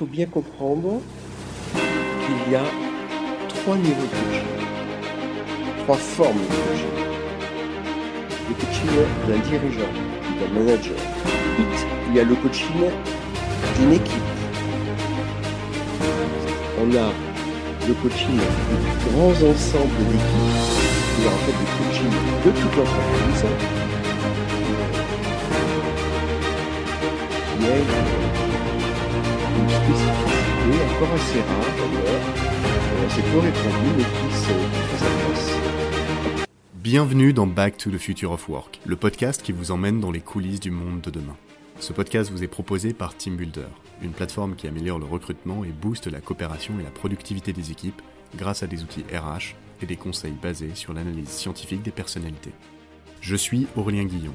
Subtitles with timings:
[0.00, 1.02] faut bien comprendre
[1.74, 2.64] qu'il y a
[3.48, 4.46] trois niveaux de coaching,
[5.84, 6.96] trois formes de coaching.
[8.48, 8.88] Le coaching
[9.28, 9.92] d'un dirigeant,
[10.40, 10.96] d'un manager.
[12.08, 12.80] Il y a le coaching
[13.78, 14.28] d'une équipe.
[16.80, 17.12] On a
[17.86, 20.56] le coaching de grands ensembles d'équipes,
[21.12, 22.12] c'est-à-dire en fait le coaching
[22.46, 23.44] de toute l'entreprise,
[34.50, 34.66] euh,
[35.26, 35.52] place.
[36.74, 40.20] Bienvenue dans Back to the Future of Work, le podcast qui vous emmène dans les
[40.20, 41.36] coulisses du monde de demain.
[41.78, 43.68] Ce podcast vous est proposé par Team Builder,
[44.02, 48.02] une plateforme qui améliore le recrutement et booste la coopération et la productivité des équipes
[48.36, 52.52] grâce à des outils RH et des conseils basés sur l'analyse scientifique des personnalités.
[53.20, 54.34] Je suis Aurélien Guillon.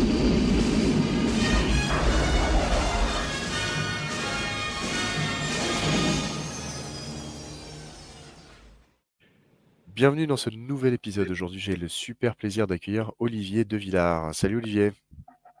[9.93, 11.29] Bienvenue dans ce nouvel épisode.
[11.29, 14.33] Aujourd'hui, j'ai le super plaisir d'accueillir Olivier Devillard.
[14.33, 14.93] Salut Olivier.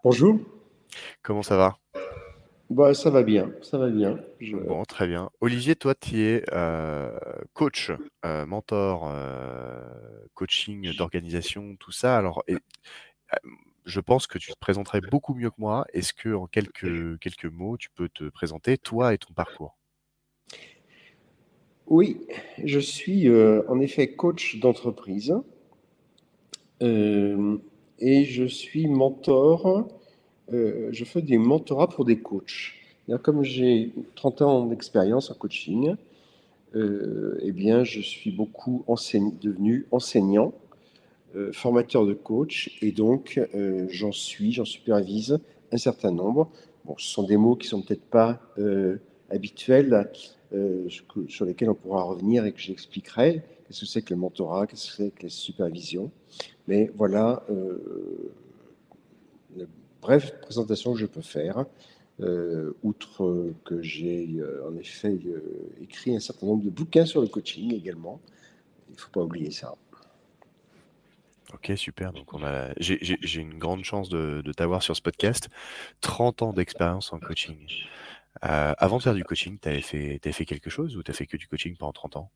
[0.05, 0.39] Bonjour.
[1.21, 1.77] Comment ça va?
[2.69, 4.17] Bah, Ça va bien, ça va bien.
[4.39, 4.55] Je...
[4.55, 5.29] Bon, très bien.
[5.41, 7.11] Olivier, toi, tu es euh,
[7.53, 7.91] coach,
[8.23, 9.83] euh, mentor, euh,
[10.33, 12.17] coaching d'organisation, tout ça.
[12.17, 12.55] Alors, et,
[13.83, 15.85] je pense que tu te présenterais beaucoup mieux que moi.
[15.91, 19.77] Est-ce que en quelques, quelques mots, tu peux te présenter, toi et ton parcours?
[21.91, 22.21] Oui,
[22.63, 25.35] je suis euh, en effet coach d'entreprise
[26.81, 27.57] euh,
[27.99, 29.89] et je suis mentor.
[30.53, 32.71] Euh, je fais des mentorats pour des coachs.
[33.23, 35.97] Comme j'ai 30 ans d'expérience en coaching,
[36.75, 40.53] eh bien, je suis beaucoup devenu enseignant
[41.51, 43.41] formateur de coach et donc
[43.89, 45.39] j'en suis, j'en supervise
[45.73, 46.49] un certain nombre.
[46.85, 48.39] Bon, ce sont des mots qui sont peut-être pas
[50.53, 50.87] euh,
[51.27, 53.43] sur lesquels on pourra revenir et que j'expliquerai.
[53.67, 56.11] Qu'est-ce que c'est que le mentorat, qu'est-ce que c'est que la supervision?
[56.67, 57.43] Mais voilà
[59.55, 59.65] la
[60.01, 61.65] brève présentation que je peux faire.
[62.83, 65.17] outre que j'ai en effet
[65.81, 68.19] écrit un certain nombre de bouquins sur le coaching également.
[68.89, 69.75] Il ne faut pas oublier ça.
[71.53, 72.13] Ok, super.
[72.13, 75.49] Donc, on a, j'ai une grande chance de, de t'avoir sur ce podcast.
[76.01, 77.57] 30 ans d'expérience en coaching.
[78.43, 81.25] Euh, avant de faire du coaching, tu avais fait, quelque chose ou tu as fait
[81.25, 82.31] que du coaching pendant 30 ans?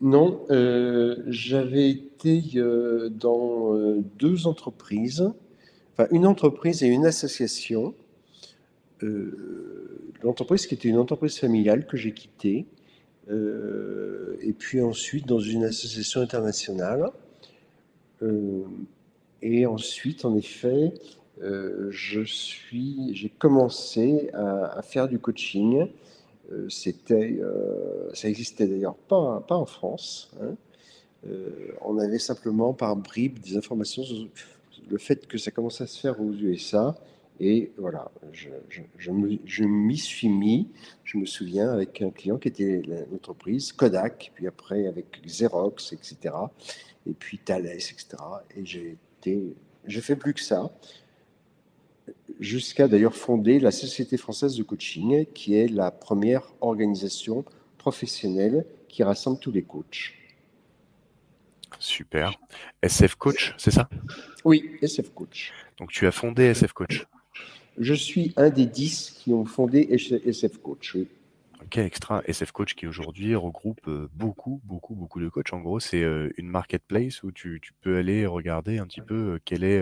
[0.00, 3.74] Non, euh, j'avais été euh, dans
[4.18, 5.32] deux entreprises,
[5.92, 7.94] enfin une entreprise et une association.
[10.22, 12.66] L'entreprise qui était une entreprise familiale que j'ai quittée,
[13.28, 17.10] et puis ensuite dans une association internationale.
[19.40, 20.92] Et ensuite, en effet,
[21.40, 25.88] je suis, j'ai commencé à, faire du coaching.
[26.50, 27.38] Euh, c'était,
[28.14, 30.30] ça existait d'ailleurs pas, pas en France.
[30.40, 30.54] Hein.
[31.82, 34.26] on avait simplement par bribes des informations sur
[34.90, 36.96] le fait que ça commençait à se faire aux USA.
[37.40, 40.68] Et voilà, je, je, je m'y suis mis,
[41.04, 42.82] je me souviens, avec un client qui était
[43.12, 46.32] l'entreprise Kodak, puis après avec Xerox, etc
[47.08, 48.22] et puis Thalès, etc.
[48.56, 49.56] Et j'ai été,
[49.86, 50.70] j'ai fait plus que ça,
[52.40, 57.44] jusqu'à d'ailleurs fonder la Société française de coaching, qui est la première organisation
[57.76, 60.14] professionnelle qui rassemble tous les coachs.
[61.78, 62.38] Super.
[62.82, 63.88] SF Coach, c'est ça?
[64.44, 65.52] Oui, SF Coach.
[65.78, 67.06] Donc tu as fondé SF Coach
[67.78, 71.08] Je suis un des dix qui ont fondé SF Coach, oui.
[71.68, 72.22] Ok, extra.
[72.24, 75.52] SF Coach qui aujourd'hui regroupe beaucoup, beaucoup, beaucoup de coachs.
[75.52, 76.02] En gros, c'est
[76.38, 79.78] une marketplace où tu, tu, peux aller regarder un petit peu quel est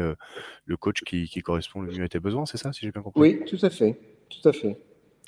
[0.65, 3.03] le coach qui, qui, correspond le mieux à tes besoins, c'est ça, si j'ai bien
[3.03, 3.21] compris?
[3.21, 3.97] Oui, tout à fait.
[4.29, 4.77] Tout à fait.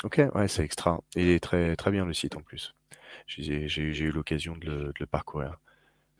[0.02, 1.00] Ok, ouais, c'est extra.
[1.14, 2.74] Il est très, très bien le site en plus.
[3.28, 5.60] J'ai eu l'occasion de, de le, parcourir.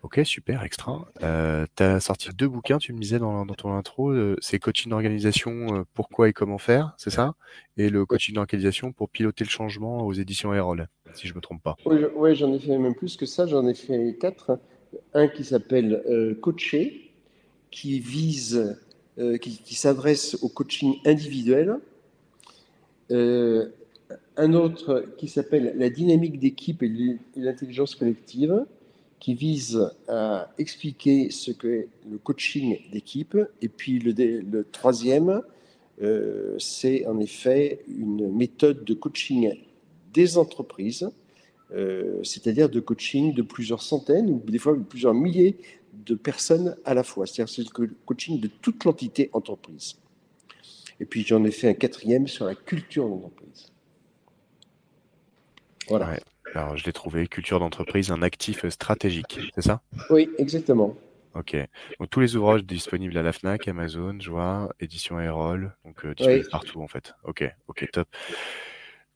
[0.03, 1.11] Ok, super, extra.
[1.23, 4.61] Euh, tu as sorti deux bouquins, tu me disais dans, dans ton intro, euh, c'est
[4.61, 7.35] coaching d'organisation, euh, pourquoi et comment faire, c'est ça?
[7.77, 11.41] Et le coaching d'organisation pour piloter le changement aux éditions Erol, si je ne me
[11.41, 11.77] trompe pas.
[11.85, 14.61] Oui, ouais, j'en ai fait même plus que ça, j'en ai fait quatre.
[15.15, 17.11] Un qui s'appelle euh, Coacher,
[17.73, 18.79] qui vise,
[19.41, 21.81] qui, qui s'adresse au coaching individuel.
[23.11, 28.65] un autre qui s'appelle La dynamique d'équipe et l'intelligence collective,
[29.21, 33.37] qui vise à expliquer ce qu'est le coaching d'équipe.
[33.61, 35.43] Et puis le, troisième,
[36.03, 39.55] euh, c'est en effet une méthode de coaching
[40.13, 41.11] des entreprises,
[41.73, 45.57] euh, c'est-à-dire de coaching de plusieurs centaines ou des fois de plusieurs milliers
[45.93, 47.27] de personnes à la fois.
[47.27, 49.97] C'est-à-dire c'est le coaching de toute l'entité entreprise.
[51.01, 53.73] Et puis j'en ai fait un quatrième sur la culture d'entreprise.
[55.89, 56.19] Voilà.
[56.55, 59.81] Alors, je l'ai trouvé, culture d'entreprise, un actif stratégique, c'est ça?
[60.11, 60.97] Oui, exactement.
[61.35, 61.57] Ok.
[62.01, 66.15] Donc, tous les ouvrages disponibles à la FNAC, Amazon, je vois, édition Aerol, donc euh,
[66.15, 67.15] disponibles partout en fait.
[67.25, 68.09] Ok, ok, top.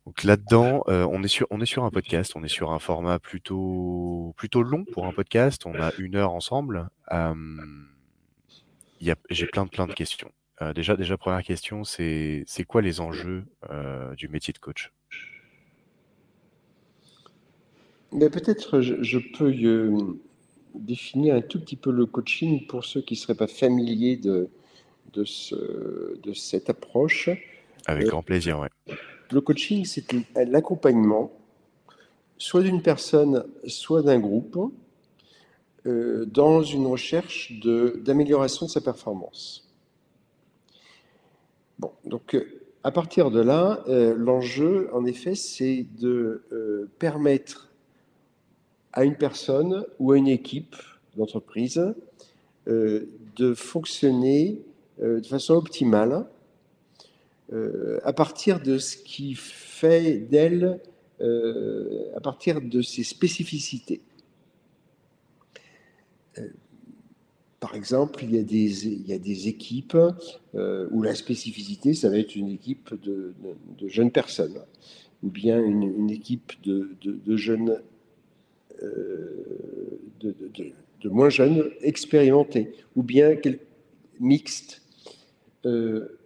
[0.07, 2.81] Donc là-dedans, euh, on est sur on est sur un podcast, on est sur un
[2.81, 5.65] format plutôt plutôt long pour un podcast.
[5.65, 6.89] On a une heure ensemble.
[7.13, 7.35] Euh,
[9.31, 10.33] j'ai plein de plein de questions.
[10.75, 13.45] déjà déjà première question, c'est c'est quoi les enjeux
[14.17, 14.93] du métier de coach?
[18.13, 20.19] Peut-être je, peux euh,
[20.75, 24.49] définir un tout petit peu le coaching pour ceux qui ne seraient pas familiers de,
[25.13, 27.31] de, ce, de cette approche.
[27.87, 28.95] Avec euh, grand plaisir, oui.
[29.31, 30.05] Le coaching, c'est
[30.35, 31.33] l'accompagnement,
[32.37, 34.59] soit d'une personne, soit d'un groupe,
[35.87, 39.73] euh, dans une recherche d'amélioration de, sa performance.
[41.79, 42.37] Bon, donc
[42.85, 47.72] à partir de là, l'enjeu, en effet, c'est de permettre
[48.93, 50.77] à une personne ou à une équipe
[51.17, 51.83] d'entreprise
[52.69, 54.61] euh, de fonctionner
[55.01, 56.27] euh, de façon optimale
[57.53, 60.81] euh, à partir de ce qui fait d'elle,
[62.17, 64.01] à partir de ses spécificités.
[67.61, 69.97] Par exemple, il y a des, il y a des équipes
[70.55, 73.35] où la spécificité, ça va être une équipe de,
[73.87, 74.59] jeunes personnes,
[75.23, 77.81] ou bien une, équipe de, de jeunes
[78.83, 83.35] euh, de, moins jeunes expérimentés, ou bien
[84.21, 84.83] mixtes.
[85.67, 86.19] Euh,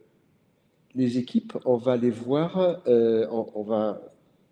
[0.94, 4.02] les équipes, on va les voir, euh, on, va,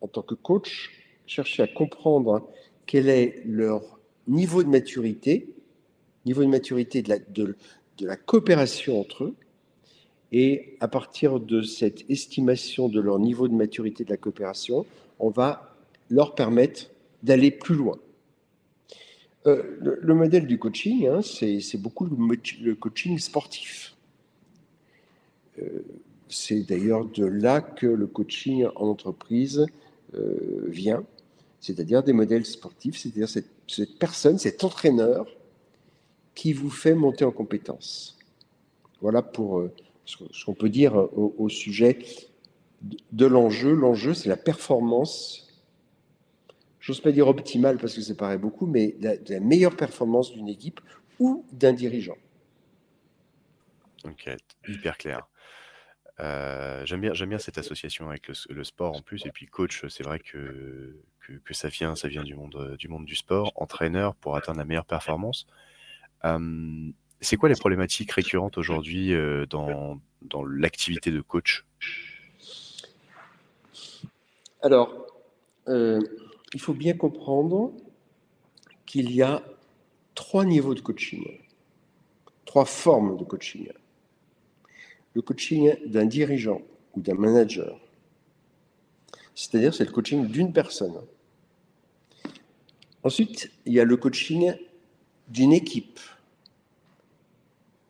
[0.01, 0.91] en tant que coach,
[1.27, 2.49] chercher à comprendre
[2.87, 3.99] quel est leur
[4.29, 5.55] niveau de maturité,
[6.27, 7.57] niveau de maturité de la, de,
[7.99, 9.35] de la coopération entre eux,
[10.33, 14.85] et à partir de cette estimation de leur niveau de maturité de la coopération,
[15.19, 15.75] on va
[16.11, 16.91] leur permettre
[17.25, 17.99] d'aller plus loin.
[19.47, 23.97] Euh, le, modèle du coaching, hein, c'est beaucoup le, coaching sportif.
[25.59, 25.85] Euh,
[26.29, 29.67] c'est d'ailleurs de là que le coaching en entreprise
[30.15, 31.05] euh, vient,
[31.61, 35.27] c'est-à-dire des modèles sportifs, c'est-à-dire cette, personne, cet entraîneur
[36.35, 38.19] qui vous fait monter en compétence.
[39.01, 39.63] Voilà pour
[40.07, 41.99] ce qu'on peut dire au, au sujet
[43.13, 43.75] de l'enjeu.
[43.75, 45.44] L'enjeu, c'est la performance
[46.85, 50.49] j'ose pas dire optimale parce que ça paraît beaucoup, mais la, la meilleure performance d'une
[50.49, 50.81] équipe
[51.19, 52.17] ou d'un dirigeant.
[54.05, 54.29] Ok,
[54.69, 55.27] hyper clair.
[56.21, 59.25] Euh, j'aime bien, bien cette association avec le, sport en plus.
[59.25, 60.95] Et puis coach, c'est vrai que,
[61.45, 63.53] que, ça vient, ça vient du monde, du monde du sport.
[63.57, 65.47] Entraîneur pour atteindre la meilleure performance.
[66.25, 66.91] Euh,
[67.23, 71.65] c'est quoi les problématiques récurrentes aujourd'hui euh, dans, dans l'activité de coach?
[74.61, 75.07] Alors,
[76.55, 77.73] il faut bien comprendre
[78.87, 79.43] qu'il y a
[80.15, 81.41] trois niveaux de coaching,
[82.45, 83.69] trois formes de coaching.
[85.15, 86.63] Le coaching d'un dirigeant
[86.95, 87.79] ou d'un manager,
[89.35, 91.01] c'est-à-dire c'est le coaching d'une personne.
[93.03, 94.55] Ensuite, il y a le coaching
[95.29, 95.99] d'une équipe,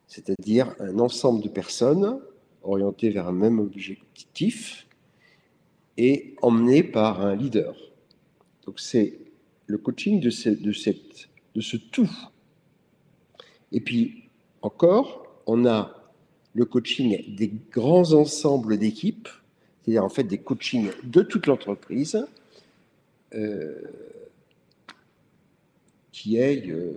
[0.09, 2.21] c'est-à-dire un ensemble de personnes
[2.63, 4.87] orientées vers un même objectif
[5.99, 7.77] et emmenées par un leader.
[8.67, 9.19] Donc c'est
[9.67, 12.11] le coaching de, ce, tout.
[13.73, 14.31] Et puis
[14.63, 16.13] encore, on a
[16.55, 19.29] le coaching des grands ensembles d'équipes,
[19.83, 22.25] c'est-à-dire en fait des coachings de toute l'entreprise,
[23.35, 23.81] euh,
[26.13, 26.93] qui est euh,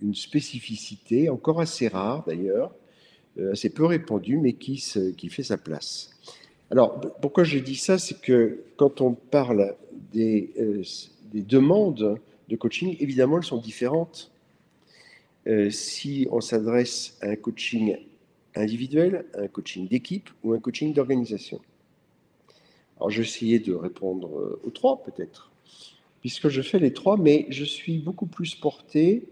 [0.00, 2.72] une spécificité encore assez rare d'ailleurs,
[3.38, 4.82] euh, assez peu répandue, mais qui,
[5.16, 6.10] qui fait sa place.
[6.70, 7.98] Alors, pourquoi je dis ça?
[7.98, 9.74] C'est que quand on parle
[10.12, 10.82] des, euh,
[11.32, 14.30] des, demandes de coaching, évidemment, elles sont différentes.
[15.46, 17.96] Euh, si on s'adresse à un coaching
[18.54, 21.60] individuel, un coaching d'équipe ou un coaching d'organisation.
[22.96, 25.50] Alors, je vais essayer de répondre euh, aux trois, peut-être,
[26.20, 29.24] puisque je fais les trois, mais je suis beaucoup plus porté.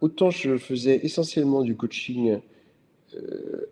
[0.00, 2.38] Autant je faisais essentiellement du coaching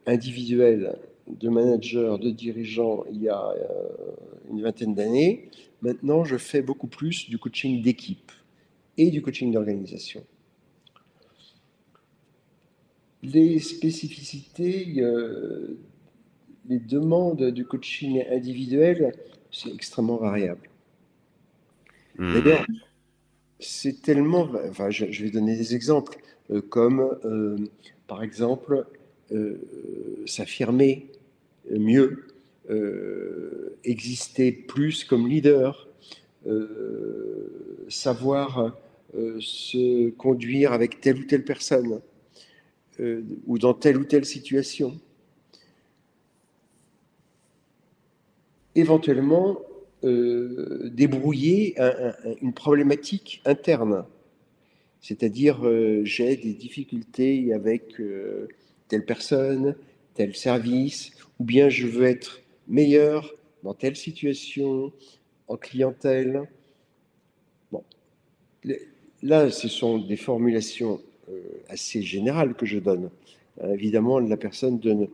[0.06, 0.96] individuel
[1.26, 3.54] de manager, de dirigeant il y a
[4.50, 5.50] une vingtaine d'années.
[5.82, 8.30] Maintenant, je fais beaucoup plus du coaching d'équipe
[8.96, 10.24] et du coaching d'organisation.
[13.24, 15.78] Les spécificités, euh,
[16.68, 19.12] les demandes du coaching individuel,
[19.50, 20.68] c'est extrêmement variable.
[22.18, 22.34] Hmm.
[22.34, 22.66] D'ailleurs,
[23.58, 24.48] c'est tellement.
[24.68, 26.18] Enfin, je, vais donner des exemples,
[26.50, 27.60] euh, comme
[28.06, 28.86] par exemple
[30.26, 31.10] s'affirmer
[31.70, 32.26] mieux,
[32.70, 35.88] euh, exister plus comme leader,
[36.46, 38.76] euh, savoir
[39.16, 42.00] euh, se conduire avec telle ou telle personne
[43.46, 45.00] ou dans telle ou telle situation.
[48.76, 49.58] Éventuellement,
[50.04, 51.74] débrouiller
[52.42, 54.04] une problématique interne.
[55.00, 55.58] C'est-à-dire,
[56.04, 58.00] j'ai des difficultés avec
[58.86, 59.74] telle personne,
[60.14, 64.92] tel service, ou bien je veux être meilleur dans telle situation,
[65.48, 66.48] en clientèle.
[67.70, 67.84] Bon.
[69.22, 73.10] Là, ce sont des formulations euh, assez générales que je donne.
[73.62, 75.08] Euh, évidemment, la personne donne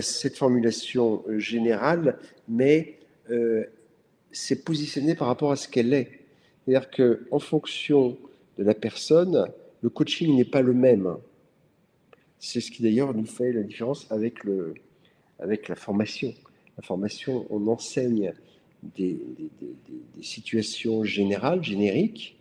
[0.00, 2.18] cette formulation euh, générale,
[2.48, 2.98] mais
[4.30, 6.10] c'est positionné par rapport à ce qu'elle est.
[6.66, 8.18] C'est-à-dire qu'en fonction
[8.58, 9.46] de la personne,
[9.80, 11.16] le coaching n'est pas le même.
[12.38, 14.74] C'est ce qui d'ailleurs nous fait la différence avec, le,
[15.38, 16.34] avec la formation.
[16.76, 18.32] La formation, on enseigne
[18.82, 19.18] des,
[20.22, 22.38] situations générales, génériques.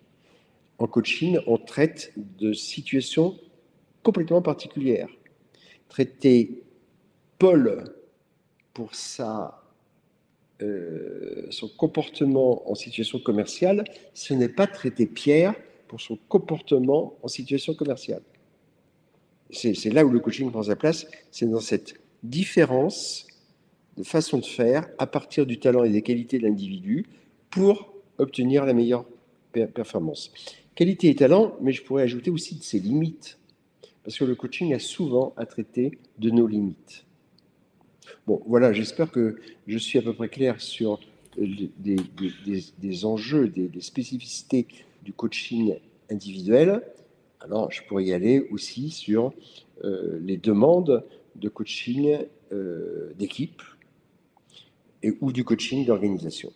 [0.77, 3.37] En coaching, on traite de situations
[4.03, 5.09] complètement particulières.
[5.89, 6.63] Traiter
[7.37, 7.95] Paul
[8.73, 9.63] pour sa,
[10.61, 13.83] euh, son comportement en situation commerciale,
[14.13, 15.55] ce n'est pas traiter Pierre
[15.87, 18.21] pour son comportement en situation commerciale
[19.51, 23.27] c'est là où le coaching prend sa place, c'est dans cette différence
[23.97, 27.05] de façon de faire à partir du talent et des qualités de l'individu
[27.49, 29.05] pour obtenir la meilleure
[29.51, 30.31] performance.
[30.75, 33.37] Qualité et talent, mais je pourrais ajouter aussi de ses limites,
[34.03, 37.05] parce que le coaching a souvent à traiter de nos limites.
[38.25, 40.99] Bon, voilà, j'espère que je suis à peu près clair sur
[41.37, 44.67] des, enjeux, des spécificités
[45.03, 45.75] du coaching
[46.09, 46.81] individuel.
[47.39, 49.33] Alors, je pourrais y aller aussi sur
[49.83, 51.03] euh, les demandes
[51.35, 52.17] de coaching
[52.51, 53.61] euh, d'équipe
[55.03, 56.51] et, ou du coaching d'organisation.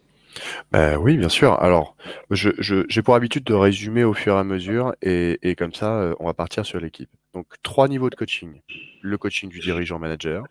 [0.72, 1.53] Ben oui, bien sûr.
[1.62, 1.96] Alors,
[2.29, 6.15] j'ai pour habitude de résumer au fur et à mesure et, et comme ça, euh,
[6.20, 7.10] on va partir sur l'équipe.
[7.34, 8.62] Donc, trois niveaux de coaching.
[9.01, 10.46] Le coaching du dirigeant manager,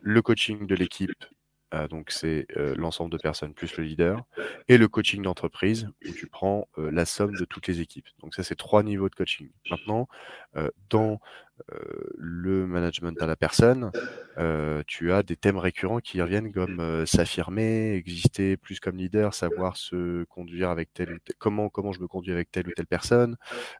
[0.00, 1.24] le coaching de l'équipe
[1.72, 4.24] euh, donc c'est l'ensemble de personnes plus le leader,
[4.66, 8.08] et le coaching d'entreprise, où tu prends la somme de toutes les équipes.
[8.22, 9.50] Donc ça, c'est trois niveaux de coaching.
[9.70, 10.08] Maintenant,
[10.88, 11.20] dans
[12.16, 13.90] le management à la personne,
[14.86, 20.24] tu as des thèmes récurrents qui reviennent comme s'affirmer, exister plus comme leader, savoir se
[20.24, 23.36] conduire avec telle ou telle, comment comment je me conduis avec telle ou telle personne,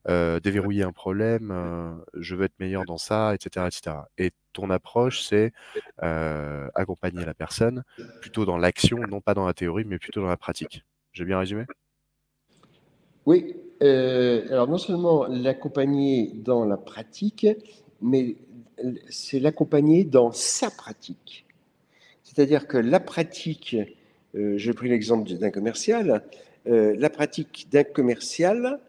[0.07, 3.97] déverrouiller un problème, je veux être meilleur dans ça, etc., etc.
[4.19, 5.53] Et ton approche, c'est
[5.99, 7.85] accompagner la personne
[8.21, 10.85] plutôt dans l'action, non pas dans la théorie, mais plutôt dans la pratique.
[11.13, 11.65] J'ai bien résumé?
[13.31, 13.55] Oui.
[13.81, 17.47] Euh, alors non seulement l'accompagner dans la pratique,
[18.03, 18.35] mais
[19.09, 21.47] c'est l'accompagner dans sa pratique.
[22.25, 23.77] C'est-à-dire que la pratique,
[24.35, 26.25] euh, j'ai pris l'exemple d'un commercial,
[26.67, 28.81] euh, la pratique d'un commercial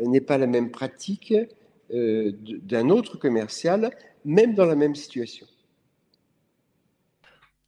[0.00, 1.34] n'est pas la même pratique
[1.90, 3.90] d'un autre commercial
[4.24, 5.46] même dans la même situation.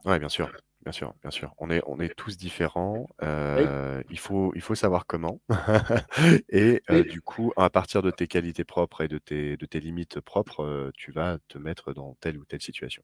[0.06, 0.50] Oui, bien sûr.
[0.82, 1.54] Bien sûr, bien sûr.
[1.58, 3.08] On est, on est tous différents.
[3.22, 5.40] Euh, il, faut, il faut savoir comment.
[6.48, 9.78] et euh, du coup, à partir de tes qualités propres et de tes, de tes
[9.78, 13.02] limites propres, euh, tu vas te mettre dans telle ou telle situation.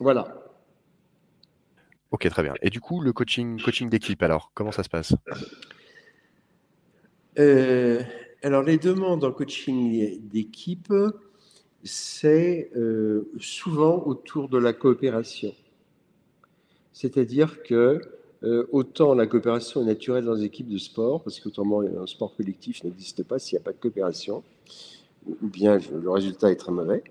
[0.00, 0.34] Voilà.
[2.10, 2.54] Ok, très bien.
[2.62, 5.14] Et du coup, le coaching, coaching d'équipe, alors, comment ça se passe?
[8.42, 10.94] Alors, les demandes en coaching d'équipe,
[11.84, 12.70] c'est
[13.38, 15.52] souvent autour de la coopération.
[17.00, 18.00] C'est-à-dire que
[18.42, 22.34] euh, autant la coopération est naturelle dans les équipes de sport, parce qu'autrement un sport
[22.34, 24.42] collectif n'existe pas s'il n'y a pas de coopération,
[25.28, 27.04] ou bien le résultat est très mauvais.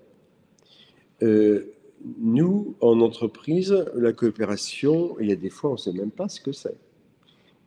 [1.22, 1.72] Euh,
[2.20, 6.28] nous, en entreprise, la coopération, il y a des fois, on ne sait même pas
[6.28, 6.76] ce que c'est.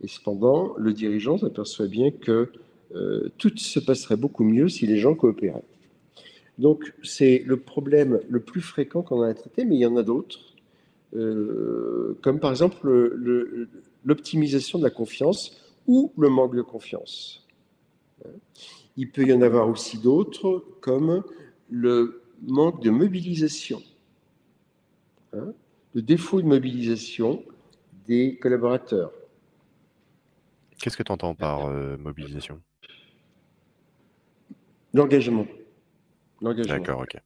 [0.01, 2.51] Et cependant, le dirigeant s'aperçoit bien que
[3.39, 5.63] tout se passerait beaucoup mieux si les gens coopéraient.
[6.59, 9.95] Donc, c'est le problème le plus fréquent qu'on a à traiter, mais il y en
[9.95, 10.50] a d'autres,
[11.13, 12.87] euh, comme par exemple
[14.03, 17.45] l'optimisation de la confiance ou le manque de confiance.
[18.97, 21.23] Il peut y en avoir aussi d'autres, comme
[21.69, 23.81] le manque de mobilisation.
[25.33, 25.53] hein,
[25.95, 27.43] de défaut de mobilisation
[28.07, 29.11] des collaborateurs.
[30.79, 32.61] Qu'est-ce que tu entends par euh, mobilisation?
[34.93, 35.45] L'engagement.
[36.41, 37.21] D'accord, ok.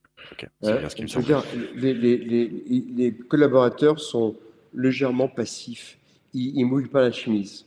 [0.60, 1.22] Bien ce qui me.
[1.22, 1.42] Dire,
[1.74, 4.36] les, les, les, collaborateurs sont
[4.74, 5.98] légèrement passifs.
[6.34, 7.66] Ils ne mouillent pas la chemise.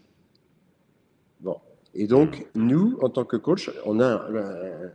[1.40, 1.58] Bon.
[1.96, 2.68] Et donc, hmm.
[2.68, 4.92] nous, en tant que coach, on a un,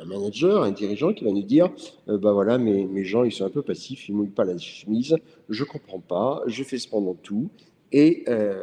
[0.00, 1.70] un manager, un dirigeant qui va nous dire
[2.08, 4.44] euh, bah voilà, mes, mes, gens, ils sont un peu passifs, ils ne mouillent pas
[4.44, 5.16] la chemise,
[5.48, 7.50] je ne comprends pas, je fais cependant tout.
[7.92, 8.54] Et euh,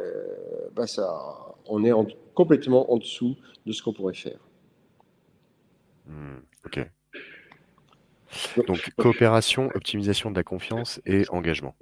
[0.74, 1.92] bah ça, on est
[2.34, 3.36] complètement en dessous
[3.66, 4.38] de ce qu'on pourrait faire.
[6.08, 6.90] Hmm, ok.
[8.66, 11.76] Donc, coopération, optimisation de la confiance et engagement.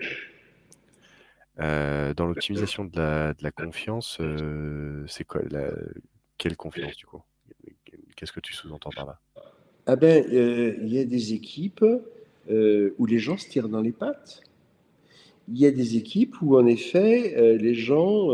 [1.58, 4.20] Euh, dans l'optimisation de la, de la confiance,
[5.06, 5.70] c'est quoi la,
[6.38, 7.22] Quelle confiance du coup?
[8.14, 9.20] Qu'est-ce que tu sous-entends par là?
[9.86, 11.84] Ah ben, euh, il y a des équipes
[12.50, 14.42] euh, où les gens se tirent dans les pattes.
[15.48, 18.28] Il y a des équipes où, en effet, euh, les gens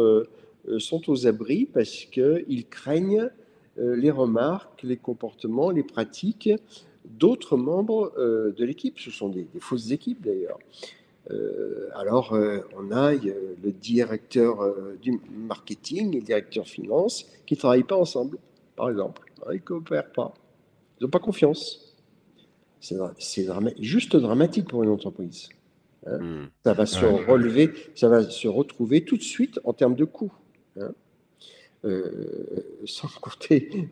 [0.79, 3.29] sont aux abris parce qu'ils craignent
[3.77, 6.51] les remarques, les comportements, les pratiques
[7.05, 8.99] d'autres membres de l'équipe.
[8.99, 10.59] Ce sont des, fausses équipes, d'ailleurs.
[11.95, 12.37] alors,
[12.79, 18.39] on a le directeur du marketing et le directeur finance qui ne travaillent pas ensemble,
[18.77, 19.23] par exemple.
[19.51, 20.35] Ils ne coopèrent pas.
[21.01, 21.93] Ils n'ont pas confiance.
[22.83, 22.97] C'est
[23.79, 25.49] juste dramatique pour une entreprise.
[26.07, 26.19] Hein.
[26.19, 26.47] Hmm.
[26.65, 30.33] Ça va se relever, ça va se retrouver tout de suite en termes de coûts.
[30.81, 30.93] Hein.
[31.85, 33.89] Euh, sans compter,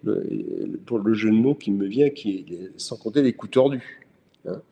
[0.87, 4.01] pour le jeu de mots qui me vient, qui est, sans compter les coups tordus.
[4.47, 4.63] Hein.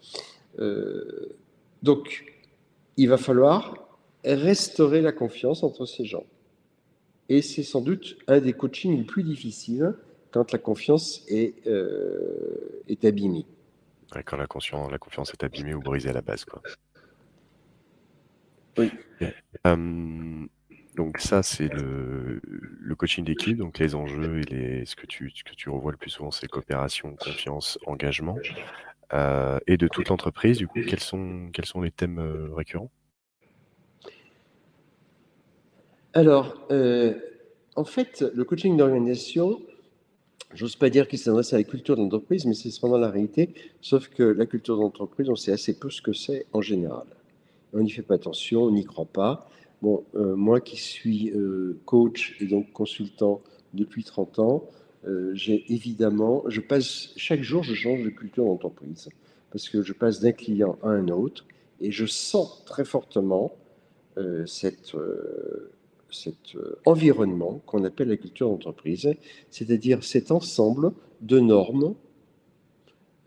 [0.61, 1.29] Euh,
[1.83, 2.33] donc,
[2.97, 3.89] il va falloir
[4.25, 6.27] restaurer la confiance entre ces gens.
[7.29, 9.95] Et c'est sans doute un des coachings les plus difficiles
[10.31, 13.47] quand la confiance est, euh, est abîmée.
[14.11, 16.45] quand la, confiance, la confiance est abîmée ou brisée à la base.
[16.45, 16.63] Quoi.
[18.79, 18.91] Oui.
[20.99, 22.41] Donc ça, c'est le,
[22.97, 26.49] coaching d'équipe, donc les enjeux et les, ce, que tu, revois le plus souvent, c'est
[26.49, 28.37] coopération, confiance, engagement.
[29.15, 32.91] Euh, et de toute l'entreprise, du coup, quels sont, les thèmes euh, récurrents?
[36.15, 36.67] Alors,
[37.77, 39.61] en fait, le coaching d'organisation,
[40.55, 43.53] J'ose pas dire qu'il s'adresse à la culture d'entreprise, mais c'est cependant la réalité.
[43.83, 47.05] Sauf que la culture d'entreprise, on sait assez peu ce que c'est en général.
[47.75, 49.51] On n'y fait pas attention, on n'y croit pas.
[49.85, 53.43] Euh, moi qui suis euh, coach et donc consultant
[53.75, 54.65] depuis 30 ans,
[55.07, 56.45] euh, j'ai évidemment,
[57.17, 59.09] chaque jour, je change de culture d'entreprise
[59.53, 61.47] parce que je passe d'un client à un autre
[61.81, 63.53] et je sens très fortement
[64.47, 64.97] cet
[66.85, 69.15] environnement qu'on appelle la culture d'entreprise,
[69.49, 71.95] c'est-à-dire cet ensemble de normes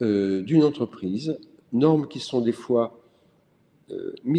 [0.01, 1.37] d'une entreprise,
[1.71, 3.00] normes qui sont des fois,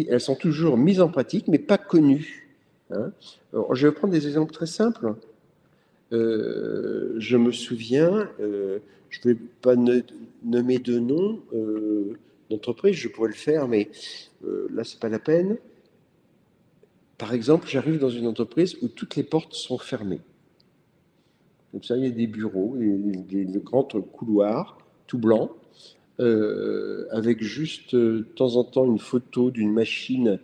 [0.09, 2.49] elles sont toujours mises en pratique, mais pas connues.
[2.91, 3.11] Hein.
[3.71, 5.15] je vais prendre des exemples très simples.
[6.11, 9.75] je me souviens, je ne vais pas
[10.43, 11.39] nommer de nom
[12.49, 13.89] d'entreprise, je pourrais le faire, mais
[14.43, 15.57] là, c'est pas la peine.
[17.17, 20.21] Par exemple, j'arrive dans une entreprise où toutes les portes sont fermées.
[21.71, 25.51] Comme ça, il y a des bureaux, des, grands couloirs tout blancs,
[26.19, 30.39] euh, avec juste euh, de temps en temps une photo d'une machine,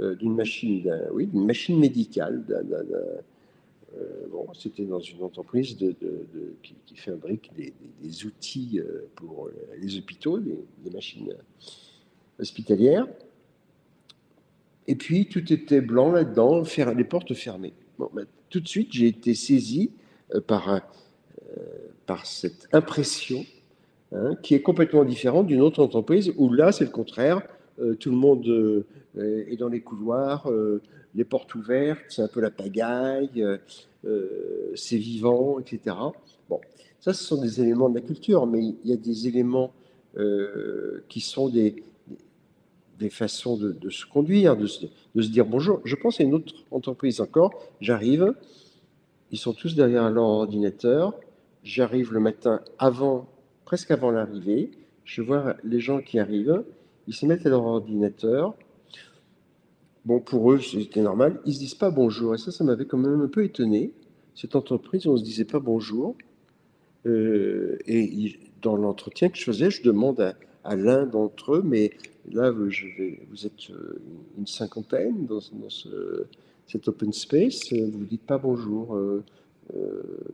[0.00, 2.44] euh, d'une machine, oui, d'une machine médicale.
[4.30, 5.74] bon, c'était dans une entreprise
[6.62, 8.80] qui, fabrique des, outils
[9.14, 9.48] pour
[9.80, 11.32] les hôpitaux, des machines
[12.38, 13.06] hospitalières.
[14.86, 16.62] Et puis, tout était blanc là-dedans,
[16.94, 17.72] les portes fermées.
[17.98, 19.90] Ben, tout de suite, j'ai été saisi
[20.46, 20.82] par
[22.24, 23.46] cette impression
[24.12, 27.42] hein, qui est complètement différente d'une autre entreprise où là, c'est le contraire.
[27.80, 28.84] Euh, tout le monde
[29.18, 30.50] est dans les couloirs,
[31.14, 33.42] les portes ouvertes, c'est un peu la pagaille,
[34.74, 35.96] c'est vivant, etc.
[36.50, 36.60] Bon,
[37.00, 39.72] ça, ce sont des éléments de la culture, mais il y a des éléments
[41.08, 41.82] qui sont des,
[42.98, 45.80] des façons de, se conduire, de se, dire bonjour.
[45.84, 47.52] Je pense à une autre entreprise encore.
[47.80, 48.34] J'arrive,
[49.30, 51.14] ils sont tous derrière leur ordinateur.
[51.62, 53.26] J'arrive le matin avant,
[53.66, 54.70] presque avant l'arrivée.
[55.04, 56.64] Je vois les gens qui arrivent.
[57.06, 58.54] Ils se mettent à leur ordinateur.
[60.06, 61.40] Bon, pour eux, c'était normal.
[61.44, 62.34] Ils se disent pas bonjour.
[62.34, 63.92] Et ça, ça m'avait quand même un peu étonné.
[64.34, 66.16] Cette entreprise, on ne se disait pas bonjour.
[67.06, 71.90] Euh, et dans l'entretien que je faisais, je demande à, l'un d'entre eux, mais
[72.32, 72.66] là, vous
[73.46, 74.00] êtes euh,
[74.38, 76.26] une cinquantaine dans, ce,
[76.66, 79.22] cet open space, vous ne dites pas bonjour, euh,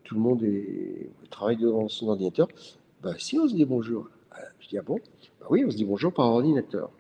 [0.05, 0.43] tout le monde
[1.31, 2.49] travaille devant son ordinateur.
[3.03, 4.09] Bah, si, on se dit bonjour.
[4.61, 5.01] Je dis, ah bon?
[5.41, 6.91] Bah Oui, on se dit bonjour par ordinateur.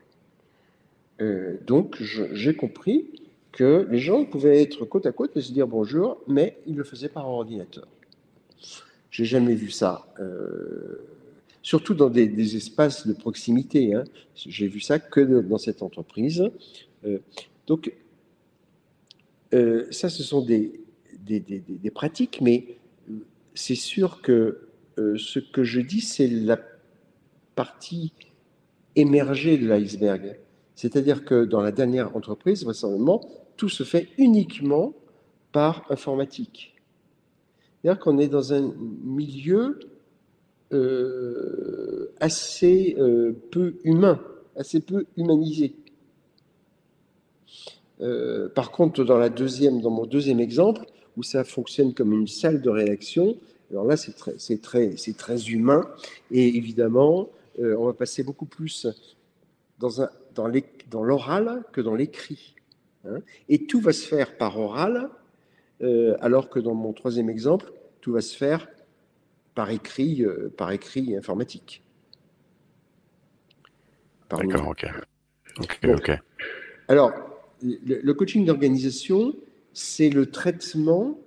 [1.20, 3.06] Euh, donc, j'ai compris
[3.52, 6.82] que les gens pouvaient être côte à côte et se dire bonjour, mais ils le
[6.82, 7.86] faisaient par ordinateur.
[9.10, 11.04] J'ai jamais vu ça, euh,
[11.62, 13.94] surtout dans des, espaces de proximité.
[13.94, 14.04] Hein.
[14.34, 16.50] J'ai vu ça que dans cette entreprise.
[17.04, 17.18] Euh,
[17.66, 17.92] donc,
[19.90, 20.80] ça, ce sont des,
[21.20, 22.78] des, des pratiques, mais
[23.54, 26.58] c'est sûr que ce que je dis, c'est la
[27.54, 28.12] partie
[28.96, 30.38] émergée de l'iceberg.
[30.74, 33.20] C'est-à-dire que dans la dernière entreprise, vraisemblablement,
[33.56, 34.94] tout se fait uniquement
[35.52, 36.74] par informatique.
[37.82, 38.72] C'est-à-dire qu'on est dans un
[39.04, 39.78] milieu
[40.72, 44.20] euh, assez euh, peu humain,
[44.56, 45.74] assez peu humanisé.
[48.00, 49.18] Euh, par contre, dans
[49.90, 53.36] mon deuxième exemple, où ça fonctionne comme une salle de rédaction,
[53.72, 55.90] alors là, c'est très, très, très humain.
[56.30, 58.86] Et évidemment, on va passer beaucoup plus
[59.78, 62.54] dans, un, dans l'oral que dans l'écrit.
[63.04, 63.20] Hein.
[63.48, 65.10] Et tout va se faire par oral,
[65.82, 68.68] euh, alors que dans mon troisième exemple, tout va se faire
[69.54, 71.82] par écrit, euh, par écrit informatique.
[74.30, 74.86] D'accord, ok.
[75.84, 76.10] ok,
[76.88, 77.12] Alors,
[77.60, 79.34] le, coaching d'organisation,
[79.74, 81.18] c'est le traitement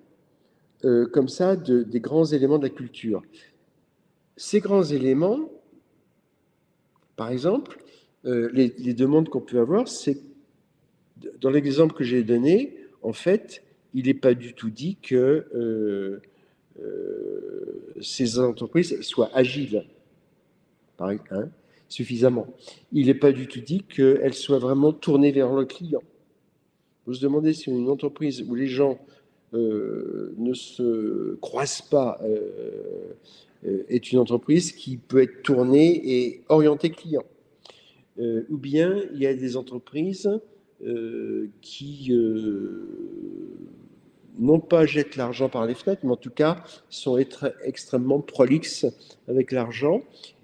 [0.86, 3.22] euh, comme ça de, des grands éléments de la culture.
[4.38, 5.50] Ces grands éléments,
[7.16, 7.80] par exemple,
[8.24, 10.18] les, les, demandes qu'on peut avoir, c'est
[11.40, 16.22] dans l'exemple que j'ai donné, en fait, il n'est pas du tout dit que euh,
[16.82, 19.86] euh, ces entreprises soient agiles,
[21.00, 21.18] hein,
[21.88, 22.48] suffisamment.
[22.92, 26.04] Il n'est pas du tout dit qu'elles soient vraiment tournées vers le client.
[27.06, 29.15] Vous vous demandez si une entreprise où les gens euh,
[29.56, 32.20] ne se croisent pas
[33.64, 37.24] est une entreprise qui peut être tournée et orientée client.
[38.18, 40.30] ou bien il y a des entreprises
[40.84, 42.86] euh, qui euh,
[44.38, 47.18] non pas jettent l'argent par les fenêtres, mais en tout cas sont
[47.64, 48.86] extrêmement prolixes
[49.30, 50.04] avec l'argent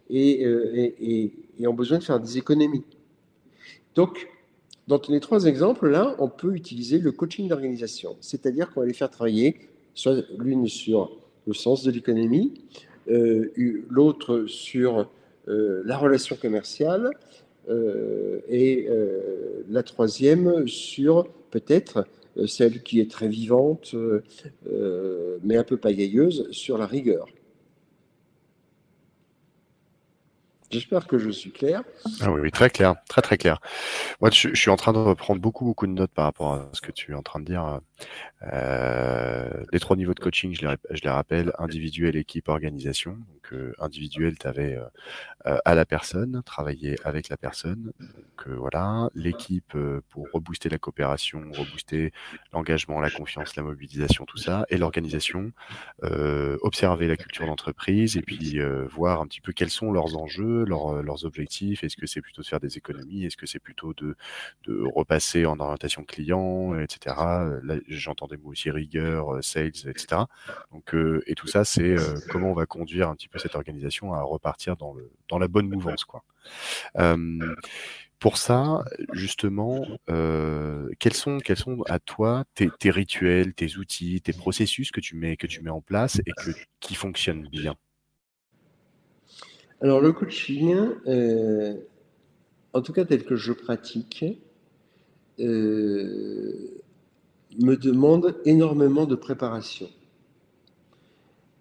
[0.09, 2.85] euh, et, et, ont besoin de faire des économies.
[3.93, 4.29] Donc,
[4.91, 8.93] dans les trois exemples, là, on peut utiliser le coaching d'organisation, c'est-à-dire qu'on va les
[8.93, 9.55] faire travailler,
[9.93, 12.53] soit l'une sur le sens de l'économie,
[13.07, 15.09] l'autre sur
[15.47, 17.11] la relation commerciale,
[17.69, 22.05] euh, et euh, la troisième sur peut-être
[22.37, 23.95] euh, celle qui est très vivante,
[25.43, 27.27] mais un peu pagailleuse, sur la rigueur.
[30.71, 31.83] J'espère que je suis clair.
[32.21, 33.59] Ah oui, très clair, très très clair.
[34.21, 36.81] Moi, je, suis en train de reprendre beaucoup beaucoup de notes par rapport à ce
[36.81, 37.81] que tu es en train de dire.
[38.43, 40.67] Euh, les trois niveaux de coaching, je
[41.03, 43.11] les, rappelle, individuel, équipe, organisation.
[43.11, 44.77] Donc euh, individuel, tu avais
[45.45, 47.91] euh, à la personne, travailler avec la personne.
[47.99, 49.77] Donc voilà, l'équipe
[50.09, 52.11] pour rebooster la coopération, rebooster
[52.53, 55.51] l'engagement, la confiance, la mobilisation, tout ça, et l'organisation,
[56.01, 61.03] observer la culture d'entreprise et puis voir un petit peu quels sont leurs enjeux, leurs,
[61.03, 61.83] leurs objectifs.
[61.83, 63.25] Est-ce que c'est plutôt de faire des économies?
[63.25, 64.15] Est-ce que c'est plutôt de,
[64.65, 67.15] de repasser en orientation client, etc.
[67.63, 70.23] Là, j'entends des mots aussi rigueur, euh, sales, etc.
[70.71, 73.55] Donc, euh, et tout ça, c'est euh, comment on va conduire un petit peu cette
[73.55, 76.05] organisation à repartir dans, le, dans la bonne mouvance.
[76.05, 76.23] Quoi.
[78.19, 84.33] pour ça, justement, quels, sont, quels sont à toi tes, tes, rituels, tes outils, tes
[84.33, 87.75] processus que tu mets, que tu mets en place et que, qui fonctionnent bien?
[89.81, 90.75] Alors, le coaching,
[92.73, 94.23] en tout cas tel que je pratique,
[97.59, 99.89] me demande énormément de préparation.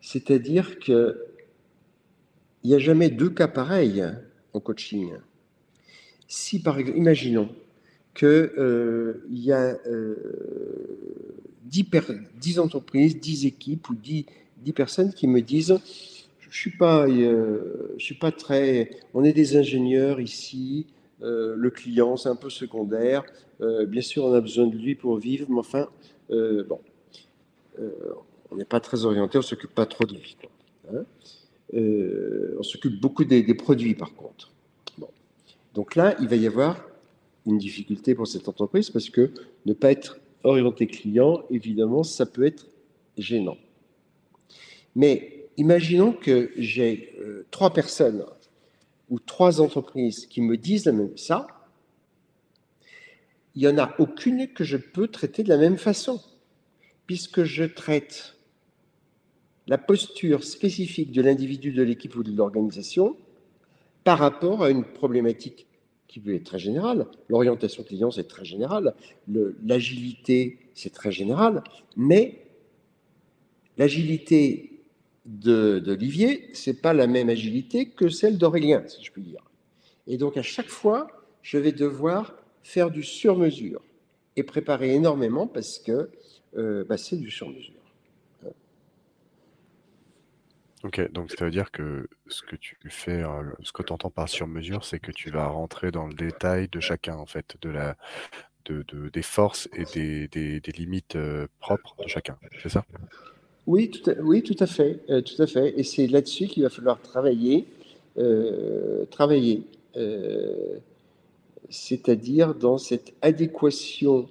[0.01, 1.17] C'est-à-dire qu'il
[2.65, 4.05] n'y a jamais deux cas pareils
[4.53, 5.13] en coaching.
[6.29, 7.49] Si par exemple, imaginons
[8.15, 10.17] qu'il euh, y a euh,
[11.65, 14.27] 10, entreprises, 10 équipes ou 10,
[14.75, 15.79] personnes qui me disent
[16.51, 18.91] je suis pas, euh, je suis pas très.
[19.15, 20.87] On est des ingénieurs ici.
[21.23, 23.23] Euh, le client, c'est un peu secondaire.
[23.61, 25.89] Euh, bien sûr, on a besoin de lui pour vivre, mais enfin,
[26.29, 26.81] bon,
[28.51, 30.37] on n'est pas très orienté, on s'occupe pas trop de lui.
[30.93, 31.05] Hein.
[32.59, 34.51] on s'occupe beaucoup des, produits, par contre.
[35.73, 36.85] Donc là, il va y avoir
[37.47, 39.31] une difficulté pour cette entreprise parce que
[39.67, 42.67] ne pas être orienté client, évidemment, ça peut être
[43.17, 43.57] gênant.
[44.97, 47.15] Mais imaginons que j'ai
[47.51, 48.25] trois personnes
[49.11, 51.47] ou trois entreprises qui me disent la même ça,
[53.55, 56.21] il n'y en a aucune que je peux traiter de la même façon,
[57.07, 58.37] puisque je traite
[59.67, 63.17] la posture spécifique de l'individu, de l'équipe ou de l'organisation
[64.05, 65.67] par rapport à une problématique
[66.09, 67.07] qui peut être très général.
[67.29, 68.95] L'orientation client, c'est très général.
[69.29, 71.63] L'agilité, c'est très général.
[71.97, 72.47] Mais
[73.77, 74.70] l'agilité
[75.31, 79.45] d'Olivier, ce n'est pas la même agilité que celle d'Aurélien, si je puis dire.
[80.07, 81.07] Et donc, à chaque fois,
[81.43, 83.83] je vais devoir faire du sur-mesure
[84.37, 86.11] et préparer énormément parce que
[86.57, 87.75] euh, bah, c'est du sur-mesure.
[90.83, 94.11] Ok, donc ça veut dire que ce que tu fais, euh, ce que tu entends
[94.11, 97.69] par sur-mesure, c'est que tu vas rentrer dans le détail de chacun, en fait, de
[97.69, 97.97] la,
[98.65, 102.87] de, des forces et des, des, limites euh, propres de chacun, c'est ça?
[103.67, 105.75] Oui tout, à, oui, tout à fait, tout à fait.
[105.79, 107.67] Et c'est là-dessus qu'il va falloir travailler,
[109.11, 109.65] travailler
[111.71, 114.29] c'est-à-dire dans cette adéquation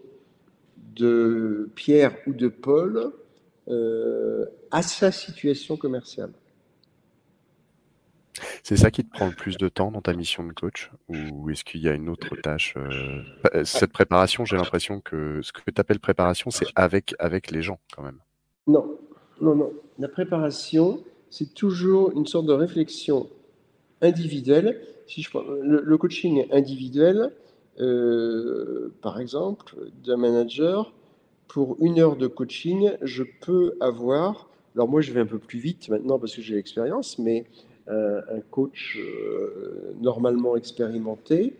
[0.96, 3.14] de Pierre ou de Paul
[3.70, 6.32] euh, à sa situation commerciale.
[8.64, 11.50] C'est ça qui te prend le plus de temps dans ta mission de coach Ou
[11.50, 15.60] est-ce qu'il y a une autre tâche euh, Cette préparation, j'ai l'impression que ce que
[15.72, 18.20] tu appelles préparation, c'est avec, avec les gens quand même?
[18.68, 18.98] Non,
[19.42, 19.74] non, non.
[19.98, 23.28] La préparation, c'est toujours une sorte de réflexion
[24.02, 27.32] individuelle si je prends le, coaching individuel,
[27.80, 29.76] euh, par exemple,
[30.06, 30.94] d'un manager,
[31.48, 35.58] pour une heure de coaching, je peux avoir, alors moi je vais un peu plus
[35.58, 37.46] vite maintenant parce que j'ai l'expérience, mais
[37.88, 41.56] euh, un coach euh, normalement expérimenté,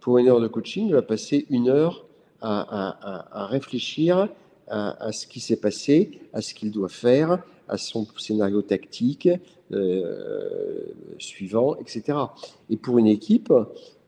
[0.00, 2.06] pour une heure de coaching, va passer une heure
[2.40, 4.28] à, réfléchir
[4.68, 9.28] à, ce qui s'est passé, à ce qu'il doit faire, à son scénario tactique,
[9.72, 10.82] euh,
[11.18, 12.18] suivant, etc.
[12.68, 13.52] Et pour une équipe,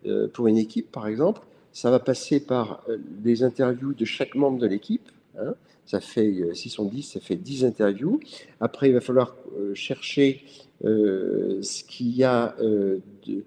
[0.07, 1.41] euh, pour une équipe, par exemple,
[1.73, 5.09] ça va passer par euh, des interviews de chaque membre de l'équipe.
[5.39, 5.55] Hein.
[5.87, 8.21] ça fait, si sont 10, ça fait 10 interviews.
[8.61, 9.35] Après, il va falloir
[9.75, 10.45] chercher
[10.81, 13.43] ce qu'il y a de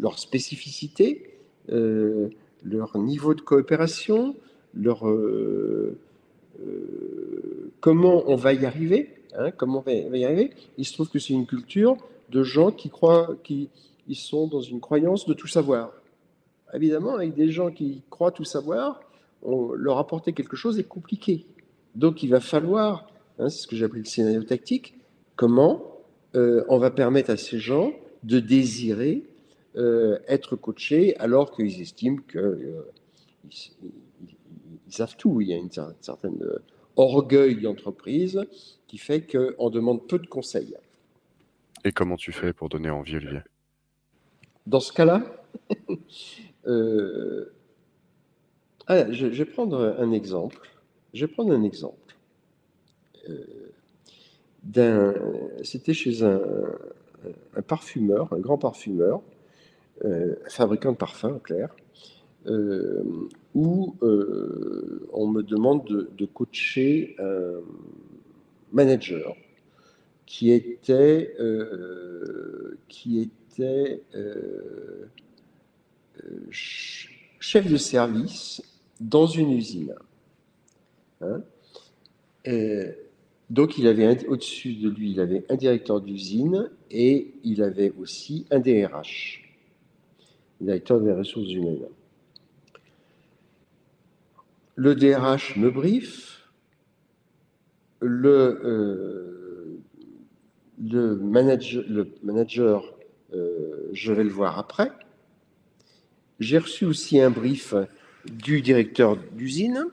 [0.00, 4.34] leur spécificité, leur niveau de coopération,
[4.74, 5.04] leur,
[7.80, 9.10] comment on va y arriver.
[9.36, 10.50] Hein, comment on va y arriver?
[10.78, 11.96] Il se trouve que c'est une culture
[12.30, 13.68] de gens qui croient, qui
[14.08, 15.92] ils sont dans une croyance de tout savoir.
[16.74, 19.00] Évidemment, avec des gens qui croient tout savoir,
[19.44, 21.46] leur apporter quelque chose est compliqué.
[21.94, 24.94] Donc, il va falloir, hein, c'est ce que j'appelle le scénario tactique,
[25.36, 26.00] comment
[26.34, 29.24] euh, on va permettre à ces gens de désirer
[29.76, 32.92] euh, être coachés alors qu'ils estiment qu'ils euh,
[34.92, 35.40] ils, savent tout.
[35.40, 36.38] Il y a une certaine
[36.96, 38.44] orgueil d'entreprise
[38.86, 40.76] qui fait qu'on demande peu de conseils.
[41.84, 43.40] Et comment tu fais pour donner envie, Olivier?
[44.66, 45.24] Dans ce cas-là,
[46.66, 47.52] euh,
[48.86, 50.68] ah, je, vais prendre un exemple.
[51.14, 52.16] Je vais prendre un exemple.
[53.28, 53.44] Euh,
[55.64, 56.40] c'était chez un,
[57.66, 59.20] parfumeur, un grand parfumeur,
[60.04, 61.74] euh, fabricant de parfums, en clair,
[63.54, 63.94] où
[65.12, 67.60] on me demande de, coacher un
[68.72, 69.36] manager
[70.32, 72.78] qui était, euh,
[73.60, 75.08] euh, euh,
[76.50, 78.62] chef de service
[78.98, 79.94] dans une usine.
[81.20, 81.42] Hein.
[83.50, 88.46] donc il avait au-dessus de lui, il avait un directeur d'usine et il avait aussi
[88.50, 89.42] un DRH,
[90.60, 91.86] directeur des ressources humaines.
[94.82, 96.42] Le DRH me briefe,
[98.00, 99.78] le, euh,
[100.82, 101.14] le
[102.20, 102.92] manager,
[103.32, 104.90] euh, je vais le voir après.
[106.40, 107.74] J'ai reçu aussi un brief
[108.24, 109.84] du directeur d'usine.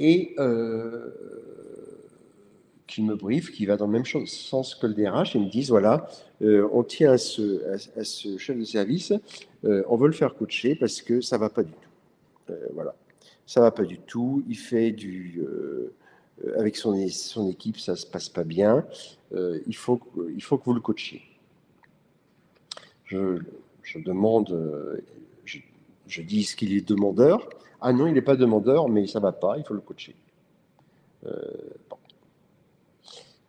[0.00, 1.08] Et euh,
[2.88, 5.70] qui me briefe, qui va dans le même sens que le DRH, et me disent
[5.70, 6.08] voilà,
[6.40, 9.12] on tient à, ce, chef de service,
[9.64, 12.54] on veut le faire coacher parce que ça va pas du tout.
[12.74, 12.94] voilà
[13.46, 14.42] ça va pas du tout.
[14.48, 15.94] Il fait du euh,
[16.58, 16.94] avec son,
[17.48, 18.84] équipe, ça se passe pas bien.
[19.34, 21.22] Euh, il faut que vous le coachiez.
[23.04, 23.38] Je,
[23.96, 25.00] demande, euh,
[25.44, 27.48] je, dis qu'il est demandeur.
[27.80, 29.58] Ah non, il n'est pas demandeur, mais ça va pas.
[29.58, 30.16] Il faut le coacher.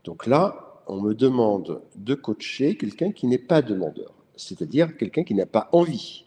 [0.03, 5.33] Donc là, on me demande de coacher quelqu'un qui n'est pas demandeur, c'est-à-dire quelqu'un qui
[5.33, 6.25] n'a pas envie.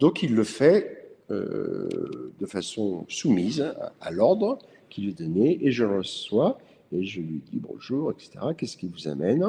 [0.00, 4.58] Donc il le fait euh, de façon soumise à, l'ordre
[4.90, 6.58] qui lui est donné, et je reçois,
[6.92, 8.46] et je lui dis bonjour, etc.
[8.56, 9.46] Qu'est-ce qui vous amène?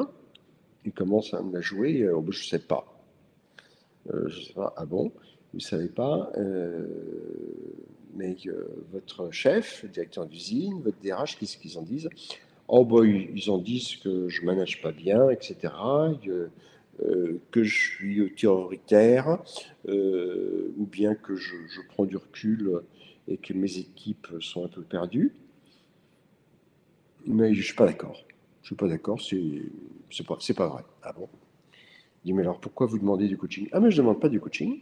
[0.84, 2.86] Il commence à me la jouer, euh, je ne sais pas.
[4.12, 5.12] Euh, je sais pas, ah bon?
[5.52, 6.32] Vous ne savez pas
[8.16, 8.36] mais
[8.92, 12.08] votre chef, le directeur d'usine, votre DRH, qu'est-ce qu'ils en disent?
[12.68, 15.72] Oh, bah, ils en disent que je manage pas bien, etc.
[17.02, 19.38] Euh, que je suis autoritaire,
[19.86, 21.54] euh, ou bien que je,
[21.88, 22.80] prends du recul
[23.28, 25.34] et que mes équipes sont un peu perdues.
[27.26, 28.24] Mais je ne suis pas d'accord.
[28.62, 30.82] Je ne suis pas d'accord, c'est pas, pas vrai.
[31.02, 31.28] Ah bon?
[31.74, 33.68] Je dis, mais alors pourquoi vous demandez du coaching?
[33.72, 34.80] Ah, mais je ne demande pas du coaching.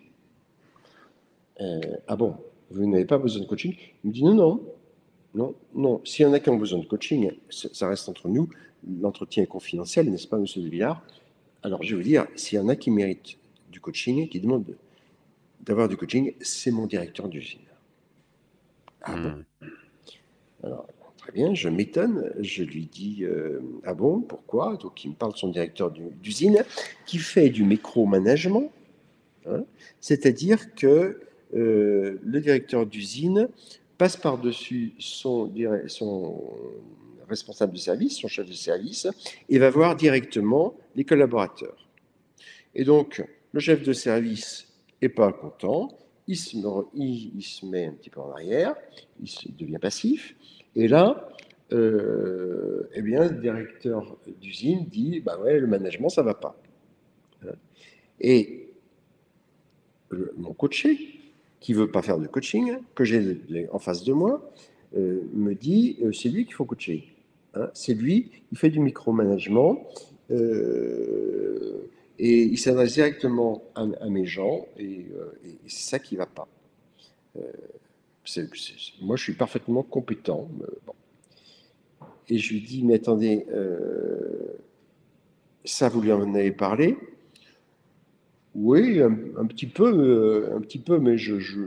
[1.61, 2.37] Euh, ah bon?
[2.71, 3.77] Vous n'avez pas besoin de coaching?
[4.05, 4.61] Il me dit, non, non,
[5.35, 6.01] non, non.
[6.05, 8.49] S'il y en a qui ont besoin de coaching, ça reste entre nous.
[9.01, 11.03] L'entretien est confidentiel, n'est-ce pas, monsieur Villard
[11.65, 13.39] alors, je vais vous dire, s'il y en a qui méritent
[13.71, 14.77] du coaching, qui demandent
[15.61, 17.61] d'avoir du coaching, c'est mon directeur d'usine.
[19.01, 19.45] Ah bon?
[19.63, 19.71] Hmm.
[20.63, 22.35] Alors, très bien, je m'étonne.
[22.39, 24.77] Je lui dis euh, Ah bon, pourquoi?
[24.77, 26.63] Donc, il me parle de son directeur d'usine
[27.07, 28.71] qui fait du micro-management.
[29.47, 29.65] Hein.
[30.03, 31.23] C'est-à-dire que
[31.55, 33.49] euh, le directeur d'usine
[33.99, 35.53] passe par-dessus son,
[37.29, 39.09] responsable de service, son chef de service,
[39.49, 41.89] et va voir directement les collaborateurs.
[42.75, 44.67] Et donc, le chef de service
[45.01, 48.75] n'est pas content, il se, met un petit peu en arrière,
[49.21, 50.35] il, devient passif,
[50.75, 51.29] et là,
[51.73, 56.57] euh, eh bien, le directeur d'usine dit, bah ouais, le management, ça va pas.
[58.21, 58.71] Et
[60.37, 61.14] mon coaché,
[61.65, 63.39] qui veut pas faire de coaching, que j'ai
[63.73, 64.53] en face de moi,
[64.99, 67.09] euh, me dit, euh, c'est lui qu'il faut coacher.
[67.55, 69.89] Hein, c'est lui, il fait du micromanagement
[70.31, 75.07] euh, et il s'adresse directement à, mes gens et,
[75.67, 76.47] c'est ça qui ne va pas.
[79.01, 80.47] Moi, je suis parfaitement compétent.
[82.29, 83.47] Et je lui dis, mais attendez,
[85.65, 86.99] ça, vous lui en avez parlé?
[88.55, 91.61] Oui, un, petit peu, un petit peu, mais je, je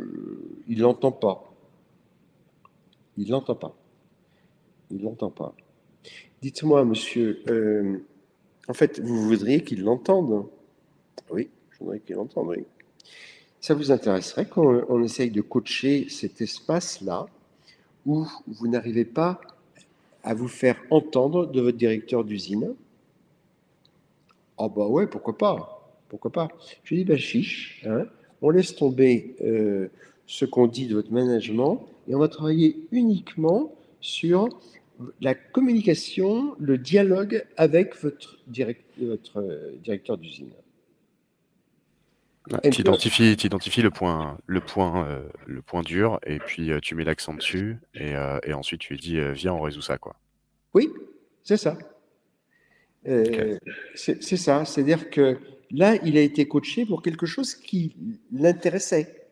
[0.67, 1.53] il l'entend pas.
[3.17, 3.75] Il l'entend pas.
[4.89, 5.53] Il l'entend pas.
[6.41, 7.97] Dites-moi, monsieur, euh,
[8.67, 10.45] en fait, vous voudriez qu'il l'entende?
[11.29, 12.63] Oui, je voudrais qu'il l'entende, oui.
[13.59, 17.27] Ça vous intéresserait qu'on on essaye de coacher cet espace-là
[18.05, 19.41] où vous n'arrivez pas
[20.23, 22.75] à vous faire entendre de votre directeur d'usine?
[24.57, 25.76] Ah bah ouais, pourquoi pas?
[26.09, 26.47] Pourquoi pas
[26.83, 28.05] Je lui dis, bah chiche, hein,
[28.41, 29.87] on laisse tomber euh,
[30.25, 34.49] ce qu'on dit de votre management et on va travailler uniquement sur
[35.21, 38.39] la communication, le dialogue avec votre,
[38.99, 39.43] votre
[39.83, 40.51] directeur d'usine.
[42.71, 47.03] tu identifies, le point, le point, euh, le point dur, et puis euh, tu mets
[47.03, 50.15] l'accent dessus, et, euh, et, ensuite tu lui dis viens, on résout ça, quoi.
[50.73, 50.89] Oui,
[51.43, 51.77] c'est ça.
[53.05, 55.37] C'est ça, c'est-à-dire que
[55.71, 57.95] là, il a été coaché pour quelque chose qui
[58.31, 59.27] l'intéressait.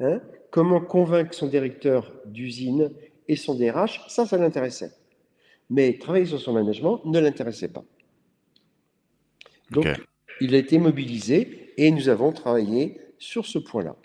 [0.00, 0.20] Hein.
[0.50, 2.90] Comment convaincre son directeur d'usine
[3.28, 4.92] et son DRH, ça, ça l'intéressait.
[5.70, 7.84] Mais travailler sur son management ne l'intéressait pas.
[9.70, 9.86] Donc,
[10.40, 13.96] il a été mobilisé et nous avons travaillé sur ce point-là.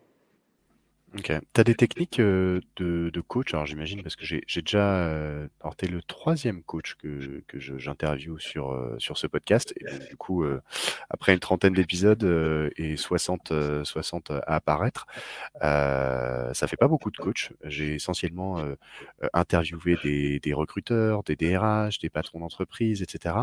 [1.17, 1.31] Ok.
[1.53, 5.05] Tu as des techniques euh, de, coach, alors j'imagine, parce que j'ai déjà.
[5.05, 9.73] Euh, tu es le troisième coach que, que j'interviewe sur, euh, sur ce podcast.
[9.77, 10.45] Et du coup,
[11.09, 12.23] après une trentaine d'épisodes
[12.77, 15.07] et 60, 60 à apparaître,
[15.61, 17.51] ça fait pas beaucoup de coachs.
[17.63, 18.63] J'ai essentiellement
[19.33, 23.35] interviewé des, recruteurs, des DRH, des patrons d'entreprise, etc.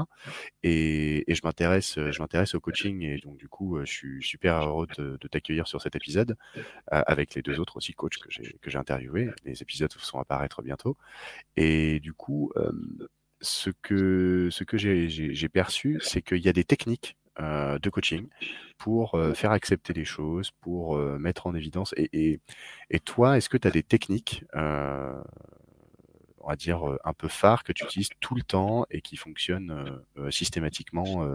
[0.63, 3.03] Et, et je m'intéresse au coaching.
[3.03, 6.37] Et donc, du coup, je suis super heureux de t'accueillir sur cet épisode
[6.87, 8.31] avec les deux autres aussi coachs que
[8.71, 9.31] j'ai interviewés.
[9.45, 10.97] Les épisodes vont apparaître bientôt.
[11.57, 12.53] Et du coup,
[13.41, 18.29] ce que ce que j'ai perçu, c'est qu'il y a des techniques de coaching
[18.79, 21.95] pour faire accepter les choses, pour mettre en évidence.
[21.97, 22.41] Et,
[22.91, 27.73] et, toi, est-ce que tu as des techniques, on va dire, un peu phares que
[27.73, 31.27] tu utilises tout le temps et qui fonctionnent systématiquement,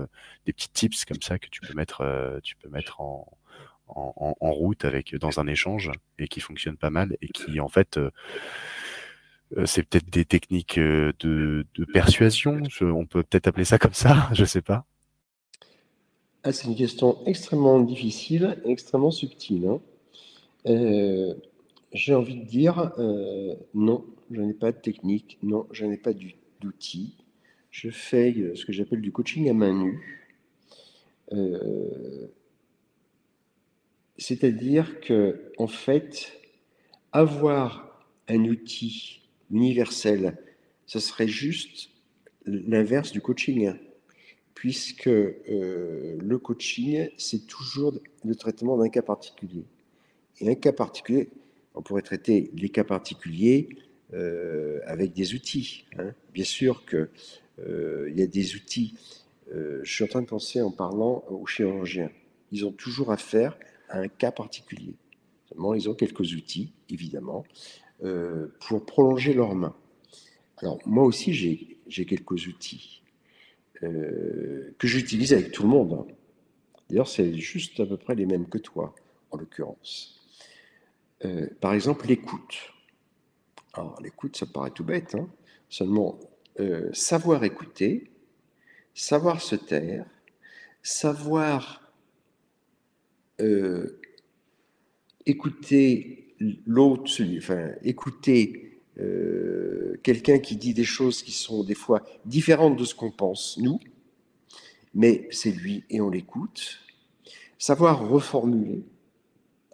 [0.45, 3.27] des petits tips comme ça que tu peux mettre, tu peux mettre en,
[3.95, 7.97] en, route avec dans un échange et qui fonctionne pas mal et qui en fait
[7.97, 8.09] euh,
[9.57, 14.29] euh, c'est peut-être des techniques euh, de, persuasion, on peut peut-être appeler ça comme ça,
[14.33, 14.85] je sais pas.
[16.43, 19.67] Ah, c'est une question extrêmement difficile, extrêmement subtile.
[19.67, 21.35] Hein.
[21.93, 22.93] J'ai envie de dire
[23.73, 26.13] non, je n'ai pas de technique, non, je n'ai pas
[26.61, 27.15] d'outils.
[27.69, 30.27] Je fais ce que j'appelle du coaching à main nue.
[34.17, 36.39] C'est-à-dire que, en fait,
[37.11, 40.37] avoir un outil universel,
[40.85, 41.89] ce serait juste
[42.45, 43.73] l'inverse du coaching,
[44.53, 47.93] puisque euh, le coaching, c'est toujours
[48.23, 49.65] le traitement d'un cas particulier.
[50.39, 51.29] Et un cas particulier,
[51.75, 53.69] on pourrait traiter les cas particuliers
[54.85, 55.85] avec des outils.
[55.97, 56.13] Hein.
[56.33, 57.07] Bien sûr qu'il
[58.09, 58.95] il y a des outils.
[59.49, 62.11] je suis en train de penser en parlant aux chirurgiens.
[62.51, 64.95] Ils ont toujours affaire à un cas particulier.
[65.49, 67.43] Seulement, ils ont quelques outils, évidemment,
[68.59, 69.75] pour prolonger leurs mains.
[70.57, 73.03] Alors, moi aussi, j'ai quelques outils
[73.81, 76.07] que j'utilise avec tout le monde.
[76.89, 78.93] D'ailleurs, c'est juste à peu près les mêmes que toi,
[79.31, 80.21] en l'occurrence.
[81.23, 82.73] Euh, par exemple, l'écoute.
[83.73, 85.29] Alors, l'écoute, ça paraît tout bête, hein.
[85.69, 86.19] seulement
[86.59, 88.11] euh, savoir écouter,
[88.93, 90.05] savoir se taire,
[90.83, 91.80] savoir
[93.41, 93.99] euh,
[95.25, 96.35] écouter
[96.65, 98.67] l'autre, enfin, écouter
[100.03, 103.79] quelqu'un qui dit des choses qui sont des fois différentes de ce qu'on pense, nous,
[104.93, 106.79] mais c'est lui et on l'écoute.
[107.57, 108.83] Savoir reformuler.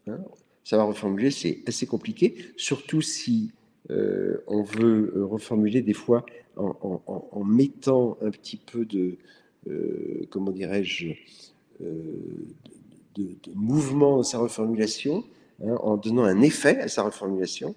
[0.07, 0.19] Hein,
[0.63, 3.51] savoir reformuler, c'est assez compliqué, surtout si
[3.89, 6.25] euh, on veut euh, reformuler des fois
[6.57, 9.17] en, mettant un petit peu de,
[9.67, 11.13] euh, comment dirais-je,
[13.17, 15.23] de, mouvement dans sa reformulation,
[15.63, 17.75] hein, en donnant un effet à sa reformulation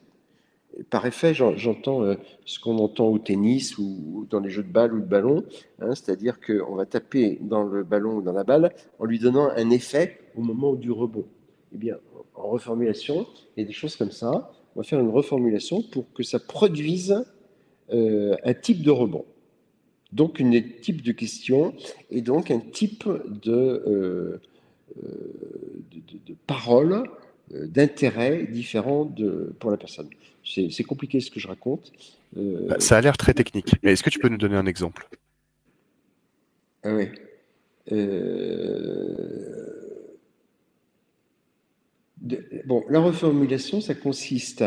[0.88, 2.14] par effet, j'entends euh,
[2.44, 5.44] ce qu'on entend au tennis ou dans les jeux de balle ou de ballon,
[5.80, 9.50] hein, c'est-à-dire qu'on va taper dans le ballon ou dans la balle en lui donnant
[9.50, 11.26] un effet au moment du rebond.
[11.74, 11.96] Eh bien,
[12.34, 13.26] en reformulation,
[13.56, 14.52] il y a des choses comme ça.
[14.74, 17.24] On va faire une reformulation pour que ça produise
[17.92, 19.24] euh, un type de rebond.
[20.12, 21.74] Donc, un type de question
[22.10, 23.08] et donc un type
[23.44, 23.52] de,
[23.86, 24.40] euh,
[24.96, 27.04] de, parole,
[27.50, 29.12] d'intérêt différent
[29.58, 30.08] pour la personne.
[30.44, 31.92] C'est compliqué ce que je raconte.
[32.36, 33.74] Euh, bah, ça a l'air très technique.
[33.82, 35.08] Mais est-ce que tu peux nous donner un exemple?
[36.82, 37.08] Ah oui.
[37.92, 38.36] Euh,
[42.64, 44.64] bon, la reformulation, ça consiste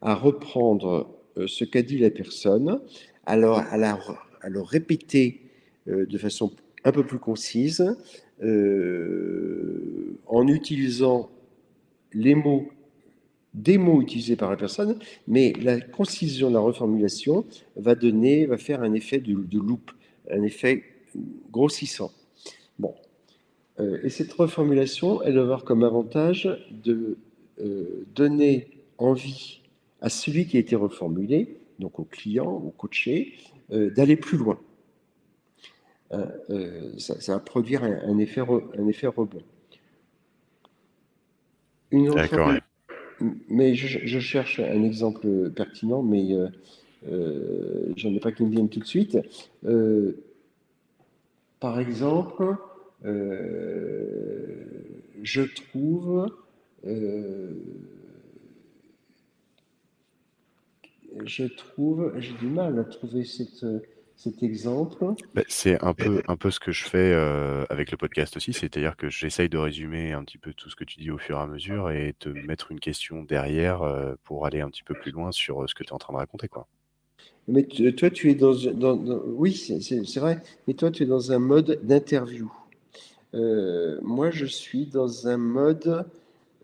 [0.00, 2.80] à, reprendre euh, ce qu'a dit la personne,
[3.26, 3.98] alors à, la,
[4.40, 5.42] à le répéter
[5.86, 6.52] de façon
[6.84, 7.96] un peu plus concise,
[10.26, 11.30] en utilisant
[12.12, 12.68] les mots
[13.54, 17.44] des mots utilisés par la personne, mais la concision, la reformulation
[17.76, 19.90] va donner, va faire un effet de, de loupe,
[20.30, 20.84] un effet
[21.50, 22.12] grossissant.
[22.78, 22.94] Bon.
[23.80, 27.18] Euh, et cette reformulation, elle va avoir comme avantage de
[27.60, 28.68] euh, donner
[28.98, 29.60] envie
[30.00, 33.34] à celui qui a été reformulé, donc au client, au coaché,
[33.72, 34.58] euh, d'aller plus loin.
[36.98, 39.42] Ça, va produire un, effet, un effet rebond.
[41.92, 42.52] D'accord
[43.48, 46.48] mais je, cherche un exemple pertinent, mais euh,
[47.08, 49.18] euh, je n'en ai pas qui me viennent tout de suite.
[49.64, 50.16] Euh,
[51.60, 52.56] par exemple,
[55.22, 56.30] je trouve
[61.24, 63.66] je trouve, j'ai du mal à trouver cette,
[64.18, 67.96] cet exemple bah, C'est un peu, un peu ce que je fais euh, avec le
[67.96, 71.12] podcast aussi, c'est-à-dire que j'essaye de résumer un petit peu tout ce que tu dis
[71.12, 74.70] au fur et à mesure et te mettre une question derrière euh, pour aller un
[74.70, 76.48] petit peu plus loin sur euh, ce que tu es en train de raconter.
[76.48, 76.66] Quoi.
[77.46, 78.54] Mais toi, tu es dans.
[79.26, 82.50] oui, c'est vrai, mais toi, tu es dans un mode d'interview.
[83.32, 86.04] moi, je suis dans un mode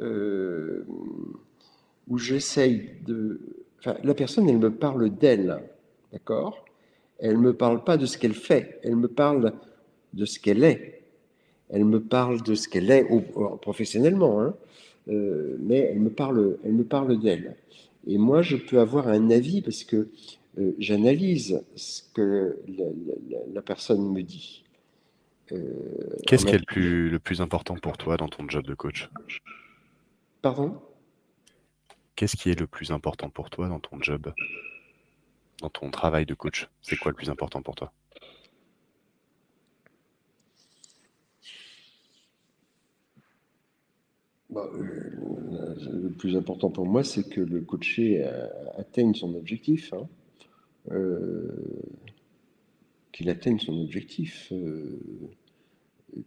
[0.00, 0.82] où
[2.18, 3.38] j'essaye de.
[3.78, 5.62] Enfin, la personne, elle me parle d'elle,
[6.12, 6.63] d'accord?
[7.24, 9.54] Elle ne me parle pas de ce qu'elle fait, elle me parle
[10.12, 11.02] de ce qu'elle est.
[11.70, 13.08] Elle me parle de ce qu'elle est
[13.62, 14.54] professionnellement, hein.
[15.08, 17.56] euh, mais elle me parle, elle me parle d'elle.
[18.06, 20.10] Et moi, je peux avoir un avis parce que
[20.58, 22.58] euh, j'analyse ce que
[23.54, 24.62] la, personne me dit.
[25.52, 25.56] Euh,
[26.26, 29.10] Qu'est-ce qui est le plus, le plus important pour toi dans ton job de coach?
[30.42, 30.76] Pardon?
[32.16, 34.30] Qu'est-ce qui est le plus important pour toi dans ton job?
[35.60, 37.92] Dans ton travail de coach C'est quoi le plus important pour toi?
[44.50, 48.24] Bah, euh, Le plus important pour moi, c'est que le coaché
[48.76, 49.92] atteigne son objectif.
[49.92, 50.08] Hein.
[50.90, 51.48] Euh,
[53.12, 54.52] qu'il atteigne son objectif.
[54.52, 55.00] Euh,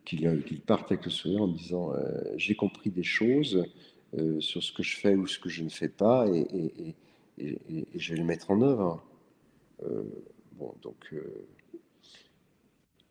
[0.04, 1.94] qu'il parte avec le sourire en disant
[2.36, 3.64] j'ai compris des choses
[4.40, 6.94] sur ce que je fais ou ce que je ne fais pas et
[7.38, 9.02] je vais le mettre en œuvre.
[9.84, 10.04] Euh,
[10.54, 10.98] bon, donc.
[11.14, 11.48] Euh,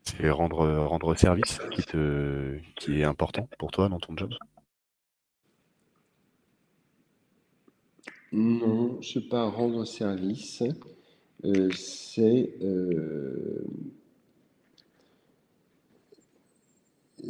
[0.03, 4.33] c'est rendre, rendre service qui, te, qui est important pour toi dans ton job?
[8.31, 10.63] Non, je ne sais pas rendre service.
[11.43, 12.53] Euh, c'est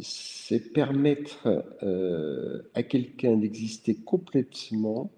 [0.00, 1.48] c'est permettre
[2.74, 5.10] à quelqu'un d'exister complètement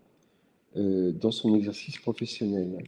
[0.75, 2.85] dans son exercice professionnel.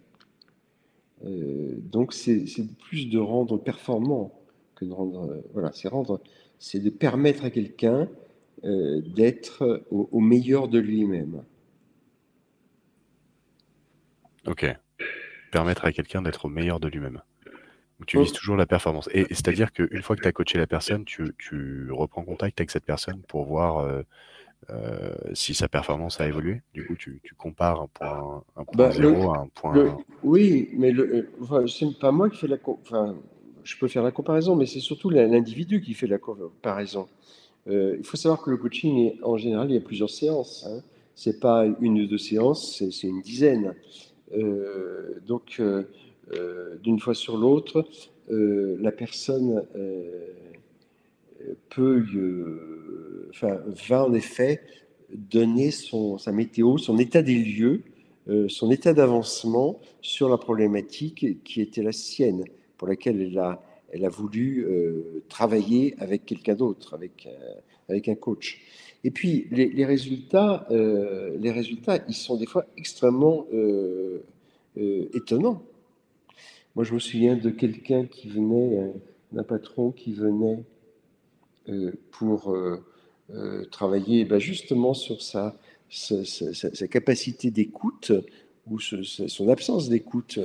[1.23, 2.45] Donc c'est
[2.79, 4.33] plus de rendre performant
[4.75, 5.43] que de rendre...
[5.53, 6.21] voilà, c'est rendre...
[6.59, 8.09] C'est de permettre à quelqu'un
[8.63, 11.43] d'être au, meilleur de lui-même.
[14.47, 14.67] Ok.
[15.51, 17.21] Permettre à quelqu'un d'être au meilleur de lui-même.
[18.07, 19.09] Tu vises toujours la performance.
[19.13, 22.85] Et, c'est-à-dire qu'une fois que tu as coaché la personne, tu, reprends contact avec cette
[22.85, 24.05] personne pour voir
[24.71, 26.63] euh, euh, si sa performance a évolué.
[26.75, 29.99] Du coup, tu, compares un point, un point bah, zéro à un point.
[30.23, 32.59] oui, mais le, enfin, c'est pas moi qui fais la.
[32.65, 33.17] Enfin,
[33.65, 37.09] je peux faire la comparaison, mais c'est surtout l'individu qui fait la comparaison.
[37.69, 40.67] Euh, il faut savoir que le coaching, en général, il y a plusieurs séances.
[40.69, 40.83] Hein.
[41.15, 43.75] C'est pas une ou deux séances, c'est une dizaine.
[45.27, 45.61] donc,
[46.33, 47.85] euh, d'une fois sur l'autre,
[48.31, 50.29] euh, la personne euh,
[51.69, 52.05] peut,
[53.41, 54.61] va en effet
[55.11, 57.83] donner son, sa météo, son état des lieux,
[58.49, 62.45] son état d'avancement sur la problématique qui était la sienne,
[62.77, 63.63] pour laquelle elle a,
[63.93, 64.67] elle a voulu
[65.29, 67.29] travailler avec quelqu'un d'autre, avec,
[67.89, 68.61] avec un coach.
[69.05, 73.47] Et puis les, les résultats, les résultats, ils sont des fois extrêmement
[74.77, 75.63] étonnants.
[76.75, 78.89] Moi, je me souviens de quelqu'un qui venait, euh,
[79.31, 80.65] d'un patron qui venait
[81.69, 82.57] euh, pour
[83.31, 85.57] euh, travailler ben, justement sur sa,
[86.91, 88.13] capacité d'écoute
[88.67, 90.39] ou son absence d'écoute.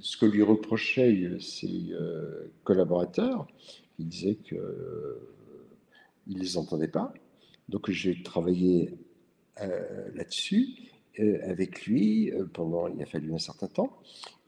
[0.00, 1.92] Ce que lui reprochaient ses
[2.64, 3.46] collaborateurs,
[3.98, 7.12] il disait qu'il ne les entendait pas.
[7.68, 8.94] Donc j'ai travaillé
[9.58, 10.68] là-dessus
[11.42, 13.98] avec lui pendant, il a fallu un certain temps.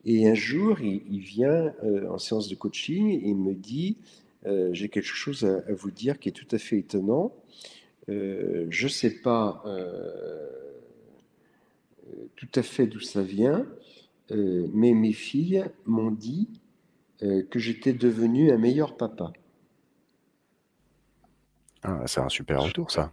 [0.04, 3.98] Et un jour, il, vient euh, en séance de coaching et il me dit
[4.46, 7.34] euh, J'ai quelque chose à, vous dire qui est tout à fait étonnant.
[8.08, 9.62] Euh, je ne sais pas
[12.36, 13.66] tout à fait d'où ça vient,
[14.30, 16.48] mais mes filles m'ont dit
[17.20, 19.32] que j'étais devenu un meilleur papa.
[21.82, 23.12] Ah, c'est un super retour, ça.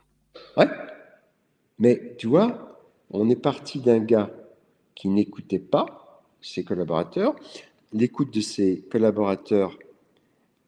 [0.57, 0.67] Ouais.
[1.79, 2.79] Mais tu vois,
[3.11, 4.31] on est parti d'un gars
[4.95, 7.35] qui n'écoutait pas ses collaborateurs.
[7.93, 9.77] L'écoute de ses collaborateurs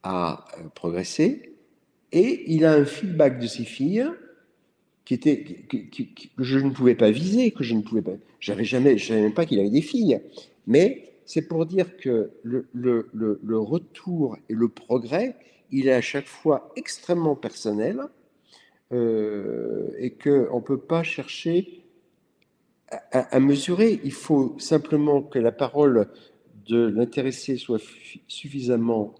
[0.07, 1.53] a euh, progressé
[2.11, 4.07] et il a un feedback de ses filles
[5.03, 5.77] qui était que,
[6.37, 8.13] je ne pouvais pas viser, que je ne pouvais pas.
[8.39, 10.19] J'avais jamais, je savais même pas qu'il avait des filles.
[10.65, 15.35] Mais c'est pour dire que le, le, le, retour et le progrès,
[15.71, 18.01] il est à chaque fois extrêmement personnel
[18.91, 21.83] euh, et qu'on ne peut pas chercher
[23.11, 23.99] à, mesurer.
[24.03, 26.07] Il faut simplement que la parole
[26.65, 27.81] de l'intéressé soit
[28.27, 29.15] suffisamment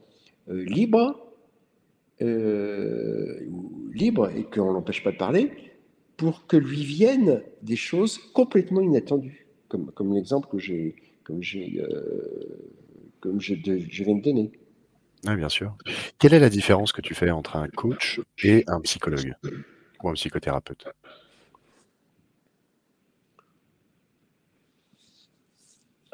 [0.48, 1.28] libre,
[2.22, 3.39] euh,
[3.93, 5.52] libre et qu'on l'empêche pas de parler,
[6.16, 11.41] pour que lui viennent des choses complètement inattendues, comme, l'exemple que j'ai, comme euh,
[13.39, 14.52] je, je, viens de donner.
[15.28, 15.76] Oui, bien sûr.
[16.18, 19.36] Quelle est la différence que tu fais entre un coach et un psychologue
[20.04, 20.88] ou un psychothérapeute?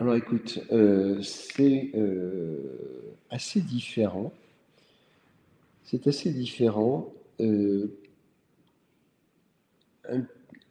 [0.04, 4.34] Alors écoute, euh, c'est euh, assez différent.
[5.86, 7.14] C'est assez différent.
[7.39, 7.88] Euh,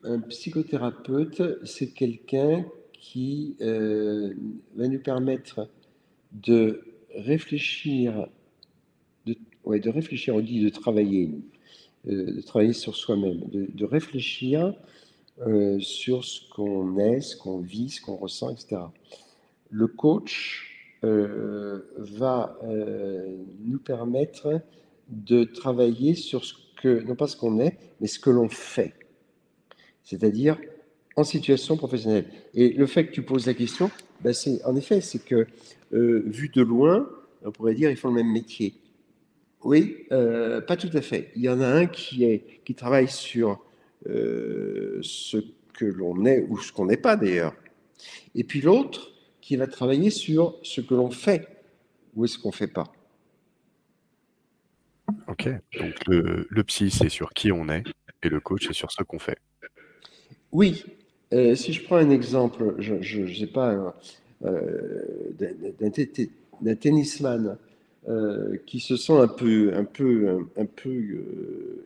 [0.04, 5.66] un, psychothérapeute, c'est quelqu'un qui va nous permettre
[6.32, 6.82] de
[7.14, 8.28] réfléchir,
[9.24, 11.30] de, ouais, de réfléchir, on dit de travailler,
[12.04, 14.74] de travailler sur soi-même, de, de, réfléchir
[15.78, 18.82] sur ce qu'on est, ce qu'on vit, ce qu'on ressent, etc
[19.72, 20.68] le coach
[21.02, 24.60] euh, va euh, nous permettre
[25.08, 28.92] de travailler sur ce que, non pas ce qu'on est, mais ce que l'on fait.
[30.04, 30.58] C'est-à-dire
[31.16, 32.26] en situation professionnelle.
[32.54, 35.46] Et le fait que tu poses la question, ben c'est, en effet, c'est que
[35.92, 37.08] euh, vu de loin,
[37.44, 38.74] on pourrait dire ils font le même métier.
[39.64, 41.30] Oui, pas tout à fait.
[41.36, 43.64] Il y en a un qui, est, qui travaille sur
[44.04, 45.36] ce
[45.72, 47.54] que l'on est ou ce qu'on n'est pas d'ailleurs.
[48.34, 49.11] Et puis l'autre
[49.42, 51.46] qui va travailler sur ce que l'on fait
[52.14, 52.90] ou ce qu'on ne fait pas.
[55.28, 57.84] Ok, donc le, psy, c'est sur qui on est
[58.22, 59.36] et le coach, c'est sur ce qu'on fait.
[60.52, 60.84] Oui,
[61.32, 63.94] euh, si je prends un exemple, je ne sais pas,
[64.44, 65.02] euh,
[65.40, 67.58] d'un tennisman
[68.08, 71.18] euh, qui se sent un peu, un peu, un, peu,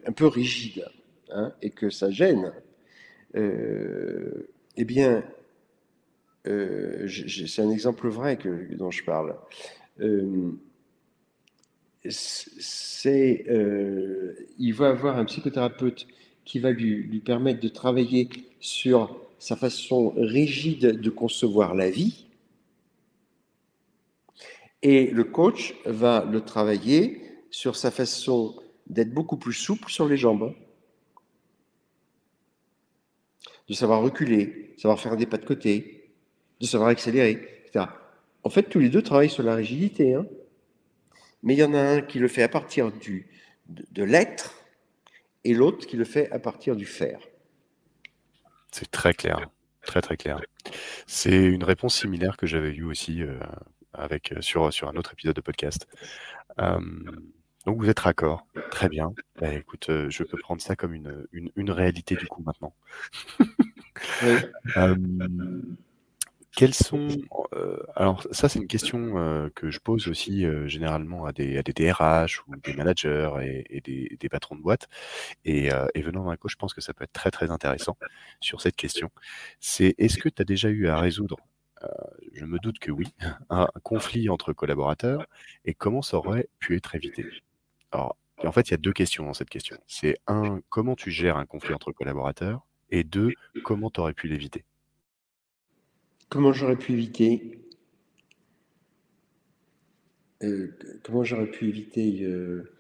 [0.07, 0.85] un peu rigide
[1.31, 2.53] hein, et que ça gêne,
[3.35, 5.23] eh bien,
[6.47, 8.39] euh, c'est un exemple vrai
[8.73, 9.37] dont je parle.
[10.01, 10.53] Euh,
[13.07, 16.07] euh, il va avoir un psychothérapeute
[16.45, 18.29] qui va lui, lui permettre de travailler
[18.61, 22.27] sur sa façon rigide de concevoir la vie.
[24.83, 28.55] Et le coach va le travailler sur sa façon
[28.87, 30.55] d'être beaucoup plus souple sur les jambes,
[33.69, 35.96] de savoir reculer, savoir faire des pas de côté,
[36.61, 37.87] de savoir accélérer, etc.
[38.43, 40.15] En fait, tous les deux travaillent sur la rigidité.
[40.15, 40.27] Hein.
[41.43, 43.29] Mais il y en a un qui le fait à partir du,
[43.69, 44.55] de, de l'être
[45.45, 47.21] et l'autre qui le fait à partir du faire.
[48.71, 49.49] C'est très clair,
[49.83, 50.41] très très clair.
[51.07, 53.39] C'est une réponse similaire que j'avais eue aussi euh,
[53.93, 55.87] avec, euh, sur, sur un autre épisode de podcast.
[56.59, 56.81] Euh,
[57.67, 59.13] donc vous êtes raccord, très bien.
[59.41, 62.75] Bah, écoute, euh, je peux prendre ça comme une, une, une réalité du coup maintenant.
[64.23, 64.37] Oui.
[64.77, 64.95] Euh,
[66.57, 67.09] quels sont
[67.53, 71.59] euh, alors ça c'est une question euh, que je pose aussi euh, généralement à des,
[71.59, 74.89] à des DRH ou des managers et, et des, des patrons de boîte.
[75.45, 77.97] Et, et venant d'un coach je pense que ça peut être très très intéressant
[78.41, 79.11] sur cette question.
[79.61, 81.37] C'est est-ce que tu as déjà eu à résoudre
[82.33, 83.07] je me doute que oui
[83.51, 85.27] un, un conflit entre collaborateurs
[85.67, 87.27] et comment ça aurait pu être évité?
[87.93, 89.77] Alors en fait il y a deux questions dans cette question.
[89.87, 94.27] C'est un comment tu gères un conflit entre collaborateurs et deux comment tu aurais pu
[94.29, 94.65] l'éviter?
[96.29, 97.61] Comment j'aurais pu éviter
[100.43, 102.73] euh, Comment j'aurais pu éviter euh...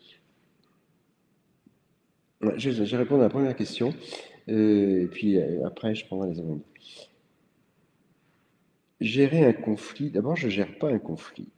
[2.56, 3.94] je, vais répondre à la première question,
[4.48, 6.62] euh, et puis après je prendrai les secondes.
[9.00, 11.48] Gérer un conflit, d'abord je ne gère pas un conflit.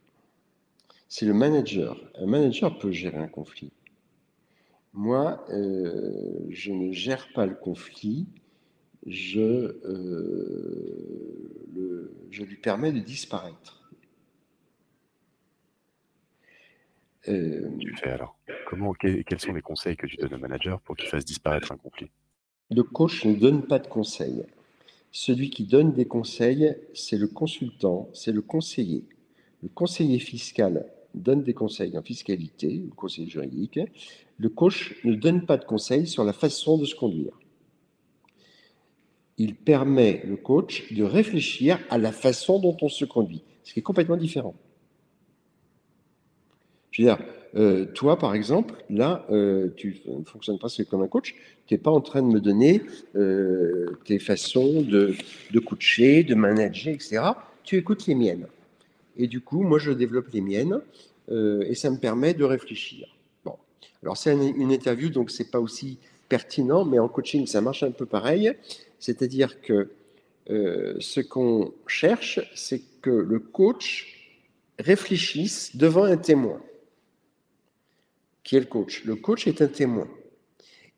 [1.09, 1.99] C'est le manager.
[2.17, 3.73] Un manager peut gérer un conflit.
[4.93, 8.27] Moi, je ne gère pas le conflit,
[9.07, 9.75] je, euh,
[11.75, 13.91] le, je lui permets de disparaître.
[17.29, 18.37] Euh, tu fais alors
[18.67, 21.73] Comment, que- quels sont les conseils que tu donnes au manager pour qu'il fasse disparaître
[21.73, 22.09] un conflit?
[22.71, 24.45] Le coach ne donne pas de conseils.
[25.11, 29.05] Celui qui donne des conseils, c'est le consultant, c'est le conseiller.
[29.63, 33.81] Le conseiller fiscal donne des conseils en fiscalité, le conseiller juridique.
[34.39, 37.39] Le coach ne donne pas de conseils sur la façon de se conduire.
[39.39, 43.79] Il permet, le coach, de réfléchir à la façon dont on se conduit, ce qui
[43.81, 44.55] est complètement différent.
[46.91, 47.19] Je veux dire,
[47.55, 51.35] euh, toi, par exemple, là, euh, tu ne fonctionnes pas comme un coach,
[51.67, 52.83] tu n'es pas en train de me donner
[53.15, 55.15] euh, tes façons de,
[55.53, 57.37] de coacher, de manager, etc.
[57.63, 58.47] Tu écoutes les miennes.
[59.17, 60.81] Et du coup, moi, je développe les miennes
[61.31, 63.07] et ça me permet de réfléchir.
[63.45, 63.55] Bon.
[64.03, 65.99] Alors, c'est un- une interview, donc c'est pas aussi
[66.31, 68.53] pertinent, mais en coaching, ça marche un peu pareil.
[68.99, 69.91] C'est-à-dire que
[70.51, 74.15] euh, ce qu'on cherche, c'est que le coach
[74.79, 76.63] réfléchisse devant un témoin.
[78.45, 79.05] Qui est le coach?
[79.05, 80.09] Le coach est un témoin.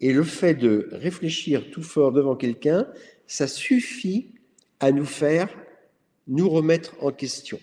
[0.00, 2.86] Et le fait de réfléchir tout fort devant quelqu'un,
[3.26, 4.34] ça suffit
[4.78, 5.48] à nous faire
[6.26, 7.58] nous remettre en question.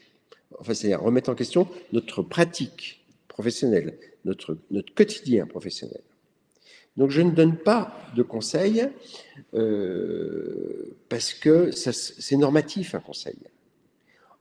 [0.60, 6.02] Enfin, c'est-à-dire remettre en question notre pratique professionnelle, notre, notre quotidien professionnel.
[6.98, 8.90] Donc, je ne donne pas de conseils
[9.54, 13.38] euh, parce que c'est normatif un conseil.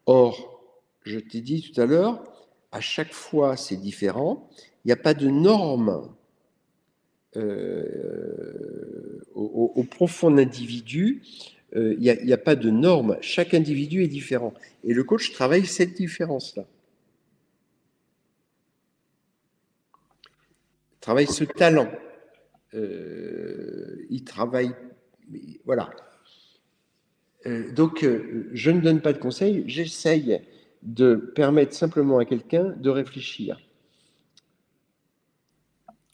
[0.06, 0.62] Or,
[1.04, 2.22] je t'ai dit tout à l'heure,
[2.72, 4.48] à chaque fois c'est différent.
[4.84, 6.10] Il n'y a pas de norme
[7.36, 11.22] euh, au, profond individu.
[11.74, 13.18] euh, il n'y a, a pas de norme.
[13.20, 14.54] Chaque individu est différent.
[14.84, 16.64] Et le coach travaille cette différence-là.
[21.00, 21.88] Travaille ce talent.
[22.76, 24.72] Euh, il travaille.
[25.64, 25.90] Voilà.
[27.46, 30.40] Euh, donc, euh, je ne donne pas de conseils, j'essaye
[30.82, 33.58] de permettre simplement à quelqu'un de réfléchir.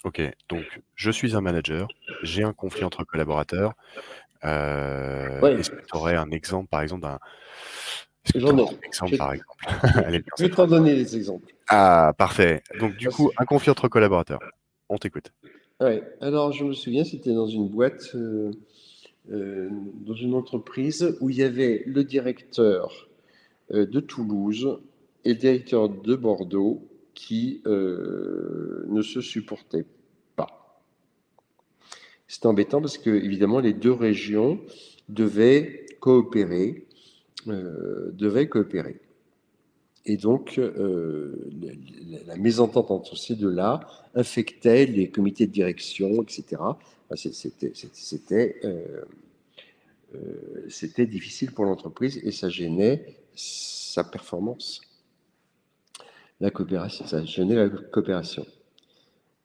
[0.04, 0.64] Ok, donc
[0.96, 1.86] je suis un manager,
[2.22, 3.74] j'ai un conflit entre collaborateurs.
[4.44, 5.54] Euh, Ouais.
[5.54, 7.18] Est-ce que tu aurais un exemple, par exemple, d'un.
[8.34, 8.62] J'en ai.
[8.62, 9.58] un exemple, Je- par exemple?
[10.06, 11.52] Allez, Je vais t'en donner des exemples.
[11.68, 12.62] Ah, parfait.
[12.80, 13.16] Donc, du Merci.
[13.16, 14.40] coup, un conflit entre collaborateurs.
[14.88, 15.32] On t'écoute.
[15.83, 16.01] Ouais.
[16.20, 18.53] Alors, je me souviens, c'était dans une boîte, euh,
[19.33, 19.68] euh,
[20.07, 23.09] dans une entreprise où il y avait le directeur
[23.72, 24.78] euh, de Toulouse
[25.24, 29.85] et le directeur de Bordeaux qui ne se supportaient
[30.35, 30.83] pas.
[32.26, 34.61] C'était embêtant parce que, évidemment, les deux régions
[35.09, 36.87] devaient coopérer,
[37.47, 38.99] devaient coopérer.
[40.05, 43.80] Et donc, euh, la, la- mésentente entre ces deux-là
[44.14, 46.61] infectait les comités de direction, etc.
[48.64, 49.05] Euh,
[50.14, 54.80] euh, c'était difficile pour l'entreprise et ça gênait sa performance.
[56.40, 58.44] La coopération, ça gênait la coopération.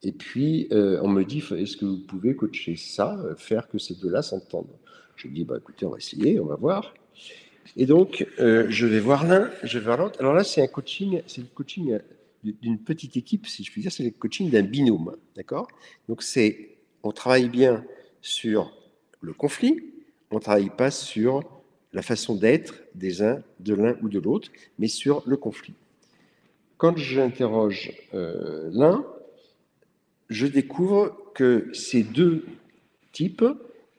[0.04, 3.96] Et puis, euh, on me dit, est-ce que vous pouvez coacher ça, faire que ces
[3.96, 4.76] deux-là s'entendent?
[5.16, 6.94] Je dis, bah, écoutez, on va essayer, on va voir.
[7.76, 10.20] Et donc, je vais voir l'un, je vais voir l'autre.
[10.20, 12.00] Alors là, c'est un coaching, c'est le coaching
[12.44, 15.68] d'une petite équipe, si je puis dire, c'est le coaching d'un binôme, d'accord?
[16.08, 17.84] Donc, c'est, on travaille bien
[18.22, 18.74] sur
[19.22, 19.84] le conflit,
[20.32, 21.42] on travaille pas sur
[21.94, 25.74] la façon d'être des uns, de l'un ou de l'autre, mais sur le conflit.
[26.78, 29.06] Quand j'interroge euh, l'un,
[30.30, 32.46] je découvre que ces deux
[33.14, 33.46] types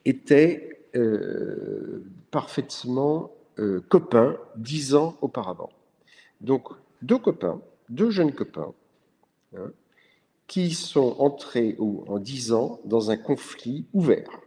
[0.04, 5.70] étaient euh, parfaitement euh, copains dix ans auparavant.
[6.40, 6.68] Donc,
[7.02, 8.72] deux copains, deux jeunes copains,
[9.56, 9.72] hein,
[10.46, 14.40] qui sont entrés en dix ans dans un conflit ouvert.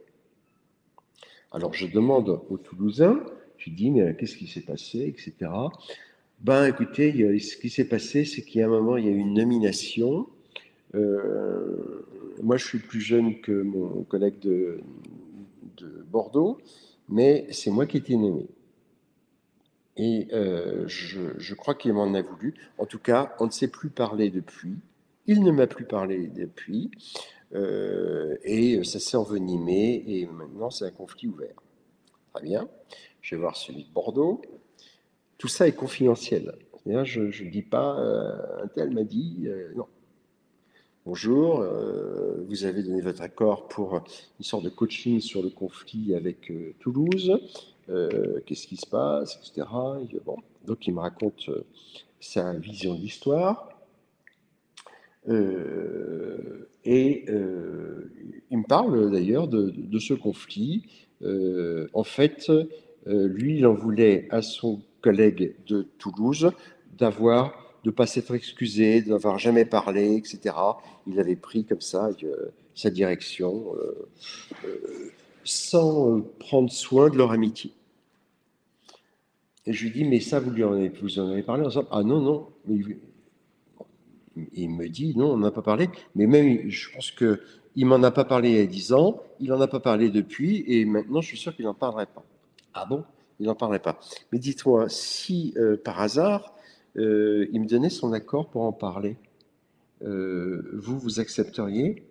[1.52, 3.20] Alors, je demande aux Toulousains,
[3.58, 5.52] je dis, mais qu'est-ce qui s'est passé, etc.
[6.40, 9.36] Ben, écoutez, ce qui s'est passé, c'est a un moment, il y a eu une
[9.36, 10.28] nomination.
[10.96, 12.06] Euh,
[12.42, 14.80] moi, je suis plus jeune que mon collègue de,
[16.12, 16.60] Bordeaux,
[17.10, 18.46] mais c'est moi qui ai été nommé.
[19.98, 22.54] Et euh, je, crois qu'il m'en a voulu.
[22.78, 24.76] En tout cas, on ne s'est plus parlé depuis.
[25.28, 26.92] Il ne m'a plus parlé depuis.
[27.54, 30.04] Euh, et ça s'est envenimé.
[30.08, 31.62] Et maintenant, c'est un conflit ouvert.
[32.34, 32.70] Très bien.
[33.22, 34.42] Je vais voir celui de Bordeaux.
[35.38, 36.56] Tout ça est confidentiel.
[36.86, 39.86] Je ne dis pas, euh, un tel m'a dit, euh, non.
[41.06, 46.14] Bonjour, euh, vous avez donné votre accord pour une sorte de coaching sur le conflit
[46.14, 47.40] avec Toulouse.
[48.46, 49.68] Qu'est-ce qui se passe, etc.
[50.26, 50.38] bon.
[50.66, 51.50] Donc il me raconte
[52.20, 53.70] sa vision de l'histoire.
[55.28, 57.26] et
[58.50, 60.86] il me parle d'ailleurs de, ce conflit.
[61.22, 62.52] en fait,
[63.06, 66.52] lui, il en voulait à son collègue de Toulouse
[66.98, 70.56] d'avoir de ne pas s'être excusé, d'avoir jamais parlé, etc.
[71.08, 74.08] Il avait pris comme ça euh, sa direction euh,
[74.66, 75.12] euh,
[75.44, 77.72] sans prendre soin de leur amitié.
[79.66, 80.74] Et je lui dis, mais ça, vous, en
[81.30, 81.88] avez, parlé ensemble?
[81.92, 82.48] Ah non, non.
[84.54, 85.90] il me dit, non, on n'a pas parlé.
[86.16, 89.50] Mais même, je pense qu'il m'en a pas parlé il y a dix ans, il
[89.50, 92.24] n'en a pas parlé depuis, et maintenant, je suis sûr qu'il n'en parlerait pas.
[92.74, 93.04] Ah bon?
[93.40, 94.00] Il n'en parlait pas.
[94.32, 96.54] Mais dites-moi, si euh, par hasard,
[96.98, 99.18] euh, il me donnait son accord pour en parler,
[100.04, 102.04] euh, vous, vous accepteriez?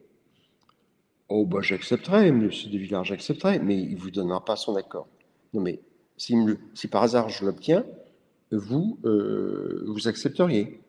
[1.32, 5.06] Oh, bah j'accepterais, monsieur de Villard, j'accepterais, mais il ne vous donnera pas son accord.
[5.54, 5.80] Non, mais
[6.16, 6.34] si,
[6.90, 7.86] par hasard je l'obtiens,
[8.50, 10.80] vous, vous accepteriez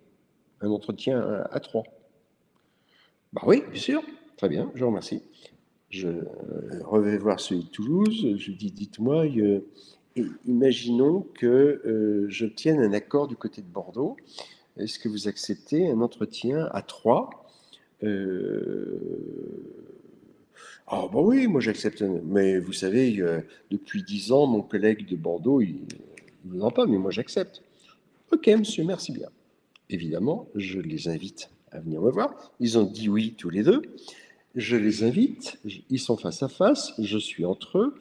[0.61, 1.21] un entretien
[1.51, 1.83] à, trois
[3.33, 4.01] Bah oui, bien sûr.
[4.35, 5.21] Très bien, je vous remercie.
[5.91, 6.09] Je
[6.85, 8.35] revais voir celui de Toulouse.
[8.35, 9.25] Je lui dis, dites-moi,
[10.47, 11.45] imaginons que
[11.85, 14.17] euh, j'obtienne un accord du côté de Bordeaux.
[14.77, 17.45] Est-ce que vous acceptez un entretien à trois?
[18.03, 18.97] Euh...
[20.93, 22.03] Ah, bah oui, moi j'accepte.
[22.25, 23.23] Mais vous savez,
[23.69, 25.79] depuis dix ans, mon collègue de Bordeaux, il
[26.43, 27.63] ne veut pas, mais moi j'accepte.
[28.33, 29.29] Ok, monsieur, merci bien.
[29.89, 32.51] Évidemment, je les invite à venir me voir.
[32.59, 33.81] Ils ont dit oui tous les deux.
[34.55, 37.95] Je les invite, ils sont face à face, je suis entre eux.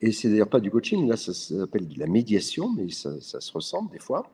[0.00, 3.52] Et c'est d'ailleurs pas du coaching, là ça s'appelle de la médiation, mais ça, se
[3.52, 4.28] ressemble des fois.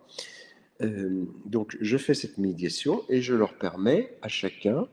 [0.81, 4.89] Euh, donc je fais cette médiation et je leur permets à chacun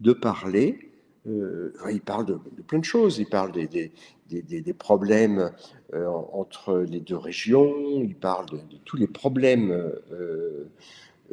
[0.00, 0.93] de parler.
[1.26, 5.50] Euh, ils parlent de, plein de choses, ils parlent des, des, des, problèmes
[5.94, 9.92] euh, entre les deux régions, ils parlent de, tous les problèmes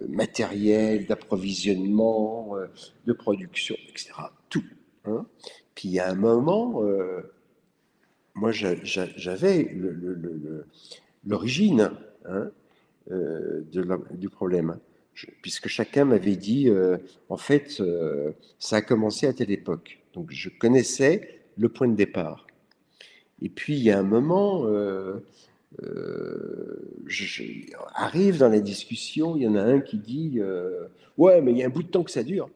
[0.07, 2.55] matériels, d'approvisionnement,
[3.05, 4.13] de production, etc.
[4.49, 4.63] Tout.
[5.05, 5.25] Hein.
[5.75, 6.81] Puis il a un moment
[8.35, 9.75] moi, j'avais
[11.25, 11.91] l'origine
[12.25, 12.51] hein,
[13.11, 13.61] euh,
[14.11, 14.79] du problème,
[15.41, 16.97] puisque chacun m'avait dit, euh,
[17.29, 19.99] en fait, euh, ça a commencé à telle époque.
[20.13, 22.47] Donc, je connaissais le point de départ.
[23.41, 24.67] Et puis, il y a un moment,
[27.95, 30.39] arrive dans la discussion, il y en a un qui dit,
[31.17, 32.49] ouais, mais il y a un bout de temps que ça dure.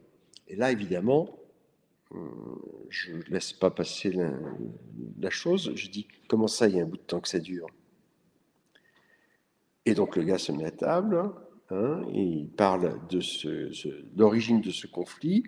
[0.48, 1.36] Et là, évidemment,
[2.88, 5.72] je ne laisse pas passer la, chose.
[5.74, 7.68] Je dis, comment ça, il y a un bout de temps que ça dure?
[9.84, 11.30] Et donc le gars se met à table,
[11.70, 13.20] hein, et il parle de
[14.16, 15.44] l'origine de ce conflit,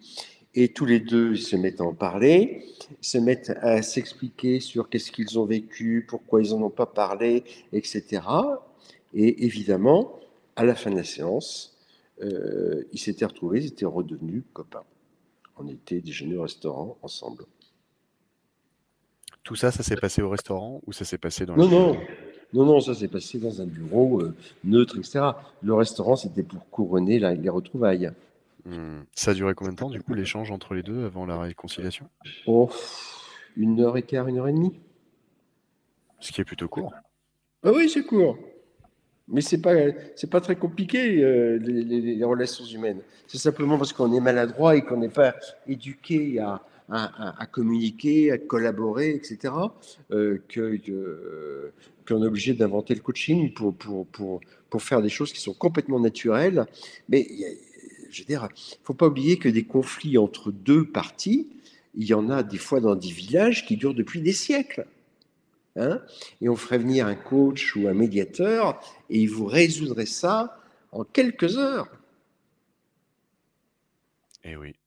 [0.55, 2.64] et tous les deux se mettent à en parler,
[3.01, 7.45] se mettent à s'expliquer sur qu'est-ce qu'ils ont vécu, pourquoi ils n'en ont pas parlé,
[7.73, 8.23] etc.
[9.14, 10.19] Et évidemment,
[10.57, 11.77] à la fin de la séance,
[12.23, 14.85] euh, ils s'étaient retrouvés, ils étaient redevenus copains
[15.59, 17.45] on était déjeuner au restaurant ensemble.
[19.43, 21.95] Tout ça, ça s'est passé au restaurant ou ça s'est passé dans non, non.
[21.95, 22.01] non,
[22.55, 24.34] non, ça s'est passé dans un bureau euh,
[24.64, 25.20] neutre, etc.
[25.62, 28.11] Le restaurant, c'était pour couronner les retrouvailles.
[28.64, 29.01] Hmm.
[29.14, 32.09] Ça a duré combien de temps, du coup, l'échange entre les deux avant la réconciliation?
[32.46, 32.70] Oh,
[33.57, 34.74] une heure et quart, une heure et demie.
[36.20, 36.92] Ce qui est plutôt court.
[37.62, 38.36] Ah oui, c'est court.
[39.28, 39.74] Mais c'est pas
[40.16, 43.01] c'est pas très compliqué euh, les, les- les relations humaines.
[43.26, 45.34] C'est simplement parce qu'on est maladroit et qu'on n'est pas
[45.66, 49.55] éduqué à, à, communiquer, à collaborer, etc.
[50.11, 51.72] euh, que-
[52.07, 56.66] qu'on est obligé d'inventer le coaching pour faire des choses qui sont complètement naturelles.
[57.09, 58.49] Mais il dire,
[58.82, 61.49] faut pas oublier que des conflits entre deux parties,
[61.95, 64.86] il y en a des fois dans des villages qui durent depuis des siècles.
[65.76, 66.01] Hein
[66.41, 68.80] et on ferait venir un coach ou un médiateur
[69.11, 70.59] et il vous résoudrait ça
[70.91, 71.89] en quelques heures.
[74.45, 74.78] Et Eh oui.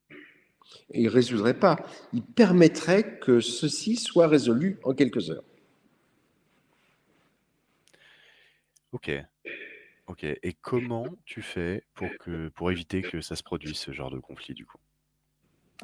[0.90, 1.76] Il ne résoudrait pas.
[2.12, 5.44] Il permettrait que ceci soit résolu en quelques heures.
[8.92, 9.10] Ok.
[10.06, 10.24] Ok.
[10.24, 14.18] Et comment tu fais pour que pour éviter que ça se produise ce genre de
[14.18, 14.78] conflit du coup,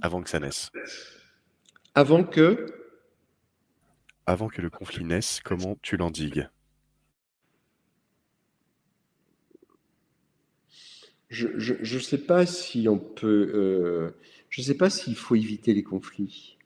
[0.03, 0.70] avant que ça naisse,
[1.95, 2.66] Avant que,
[4.26, 6.49] avant que le conflit naisse, comment tu l'endigues?
[11.30, 14.11] Je ne sais pas si on peut, euh,
[14.51, 16.59] je ne sais pas s'il faut éviter les conflits.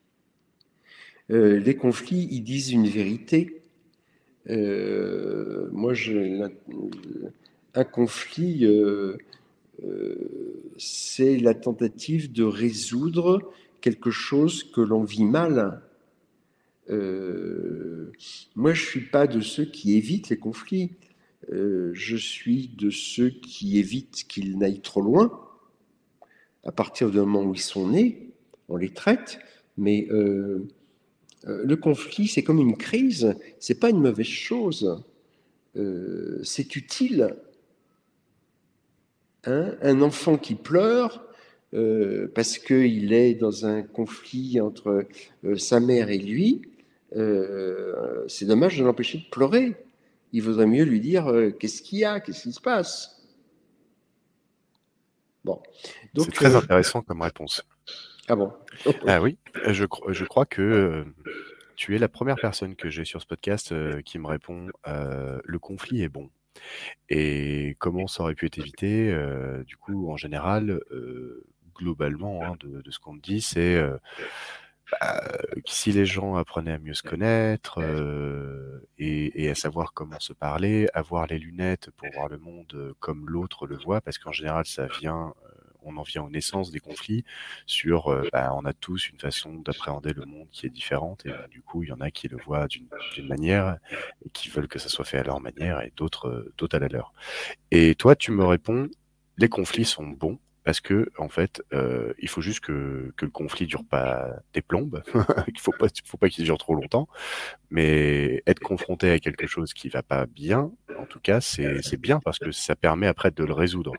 [1.30, 3.62] Euh, les conflits, ils disent une vérité.
[4.50, 6.48] Euh, moi, je,
[7.74, 9.16] un conflit, euh,
[10.78, 15.82] c'est la tentative de résoudre quelque chose que l'on vit mal.
[18.54, 20.90] Moi, je suis pas de ceux qui évitent les conflits.
[21.50, 25.40] Je suis de ceux qui évitent qu'ils n'aillent trop loin.
[26.64, 28.30] À partir du moment où ils sont nés,
[28.68, 29.38] on les traite.
[29.76, 30.68] Mais euh,
[31.46, 33.34] euh, le conflit, c'est comme une crise.
[33.58, 35.02] C'est pas une mauvaise chose.
[35.76, 37.34] Euh, c'est utile.
[39.44, 41.26] Hein un enfant qui pleure
[42.34, 45.06] parce qu'il est dans un conflit entre
[45.56, 46.60] sa mère et lui,
[48.28, 49.74] c'est dommage de l'empêcher de pleurer.
[50.34, 53.11] Il vaudrait mieux lui dire qu'est-ce qu'il y a, qu'est-ce qui se passe?
[55.44, 55.60] Bon.
[56.14, 57.64] Donc, C'est très euh, intéressant comme réponse.
[58.28, 58.52] ah bon?
[59.06, 59.38] Ah oui,
[59.68, 61.04] je, cro- je crois que euh,
[61.76, 65.58] tu es la première personne que j'ai sur ce podcast euh, qui me répond le
[65.58, 66.30] conflit est bon.
[67.08, 69.12] Et comment ça aurait pu être évité
[69.66, 70.80] Du coup, en général,
[71.74, 73.82] globalement, hein, de, de ce qu'on me dit, c'est
[75.00, 75.22] bah,
[75.66, 80.32] si les gens apprenaient à mieux se connaître euh, et, et à savoir comment se
[80.32, 84.66] parler, avoir les lunettes pour voir le monde comme l'autre le voit, parce qu'en général,
[84.66, 85.32] ça vient,
[85.82, 87.24] on en vient aux naissances des conflits
[87.66, 91.30] sur, euh, bah, on a tous une façon d'appréhender le monde qui est différente, et
[91.30, 92.88] bah, du coup, il y en a qui le voient d'une
[93.26, 93.78] manière
[94.24, 96.88] et qui veulent que ça soit fait à leur manière, et d'autres d'autres à la
[96.88, 97.12] leur.
[97.70, 98.88] Et toi, tu me réponds,
[99.38, 100.38] les conflits sont bons.
[100.64, 104.62] Parce que en fait, euh, il faut juste que, que le conflit dure pas des
[104.62, 105.02] plombes.
[105.48, 107.08] il faut pas, faut pas qu'il dure trop longtemps.
[107.70, 112.20] Mais être confronté à quelque chose qui va pas bien, en tout cas, c'est bien
[112.20, 113.92] parce que ça permet après de le résoudre.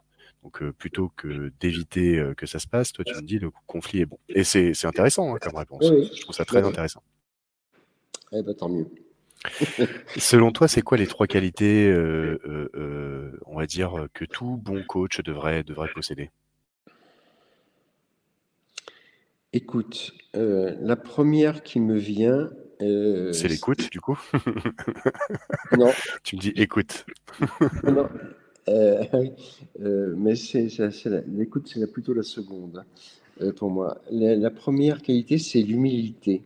[0.44, 3.50] Donc euh, plutôt que d'éviter euh, que ça se passe, toi tu me dis le
[3.66, 4.20] conflit est bon.
[4.28, 5.90] Et c'est intéressant hein, comme réponse.
[5.90, 6.12] Oui.
[6.14, 7.02] Je trouve ça très intéressant.
[8.34, 8.88] Eh ben, tant mieux.
[10.18, 14.58] Selon toi, c'est quoi les trois qualités, euh, euh, euh, on va dire, que tout
[14.58, 16.32] bon coach devrait devrait posséder?
[19.54, 22.50] Écoute, euh, la première qui me vient.
[22.82, 24.20] euh, C'est l'écoute, du coup.
[25.78, 25.92] Non,
[26.24, 27.06] tu me dis écoute.
[27.84, 28.10] non.
[28.70, 30.70] Euh, mais c'est
[31.28, 32.86] l'écoute, c'est plutôt la seconde
[33.42, 33.98] hein, pour moi.
[34.10, 36.44] La, la première qualité, c'est l'humilité.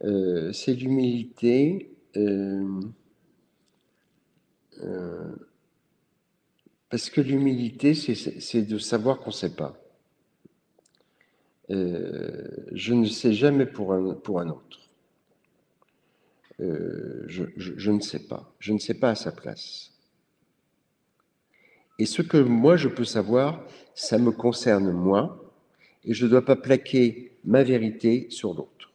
[0.00, 1.90] C'est l'humilité.
[6.90, 9.83] parce que l'humilité, c'est de savoir qu'on ne sait pas.
[11.70, 14.04] Euh, je ne sais jamais pour un,
[14.48, 14.80] autre.
[16.60, 18.52] Euh, je, ne sais pas.
[18.58, 19.92] Je ne sais pas à sa place.
[21.98, 25.52] Et ce que moi je peux savoir, ça me concerne moi,
[26.04, 28.92] et je ne dois pas plaquer ma vérité sur l'autre.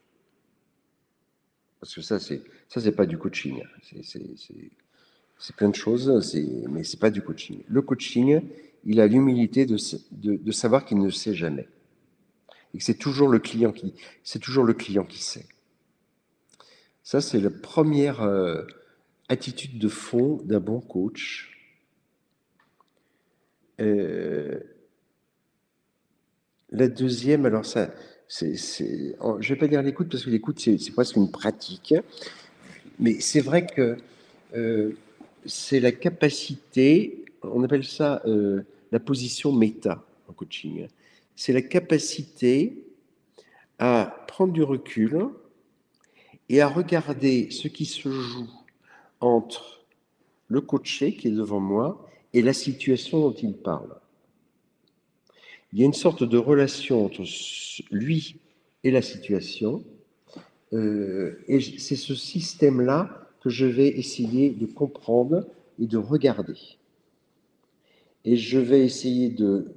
[1.80, 3.64] Parce que ça, c'est ça, c'est pas du coaching.
[4.04, 6.36] C'est- plein de choses,
[6.70, 7.64] mais c'est pas du coaching.
[7.68, 8.42] Le coaching,
[8.84, 11.68] il a l'humilité de savoir qu'il ne sait jamais,
[12.74, 13.94] et que c'est toujours le client qui,
[14.24, 15.46] c'est toujours le client qui sait.
[17.04, 18.64] Ça, c'est la première euh,
[19.30, 21.50] attitude de fond d'un bon coach.
[23.80, 24.60] Euh,
[26.72, 27.90] la deuxième, alors ça,
[28.28, 29.16] c'est, c'est-
[29.50, 31.96] vais pas dire l'écoute parce que l'écoute, c'est, c'est presque une pratique,
[33.00, 33.98] mais c'est vrai que
[34.56, 34.92] euh,
[35.46, 38.22] c'est la capacité, on appelle ça
[38.92, 40.04] la position méta.
[40.28, 40.88] en coaching.
[41.40, 42.84] C'est la capacité
[43.78, 45.30] à prendre du recul
[46.50, 48.50] et à regarder ce qui se joue
[49.22, 49.86] entre
[50.50, 53.96] le coaché qui est devant moi et la situation dont il parle.
[55.72, 57.24] Il y a une sorte de relation entre
[57.90, 58.36] lui
[58.84, 59.82] et la situation,
[60.74, 65.48] euh, et c'est ce système-là que je vais essayer de comprendre
[65.82, 66.60] et de regarder.
[68.26, 69.74] Et je vais essayer de,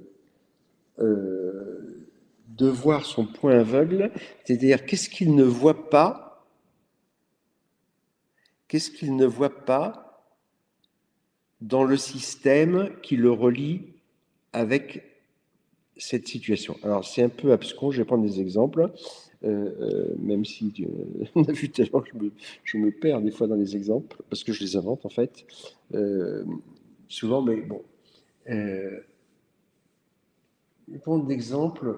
[1.03, 2.07] euh,
[2.47, 4.11] de voir son point aveugle,
[4.45, 6.45] c'est-à-dire qu'est-ce qu'il ne voit pas,
[8.67, 10.23] qu'est-ce qu'il ne voit pas
[11.61, 13.93] dans le système qui le relie
[14.51, 15.03] avec
[15.97, 16.77] cette situation.
[16.83, 18.91] Alors c'est un peu abscon, je vais prendre des exemples.
[19.43, 20.73] Euh, euh, même si
[21.35, 22.11] on a vu tellement que
[22.63, 25.45] je me, perds des fois dans les exemples, parce que je les invente en fait,
[27.09, 27.81] souvent, mais bon.
[30.91, 31.97] Euh, prendre l'exemple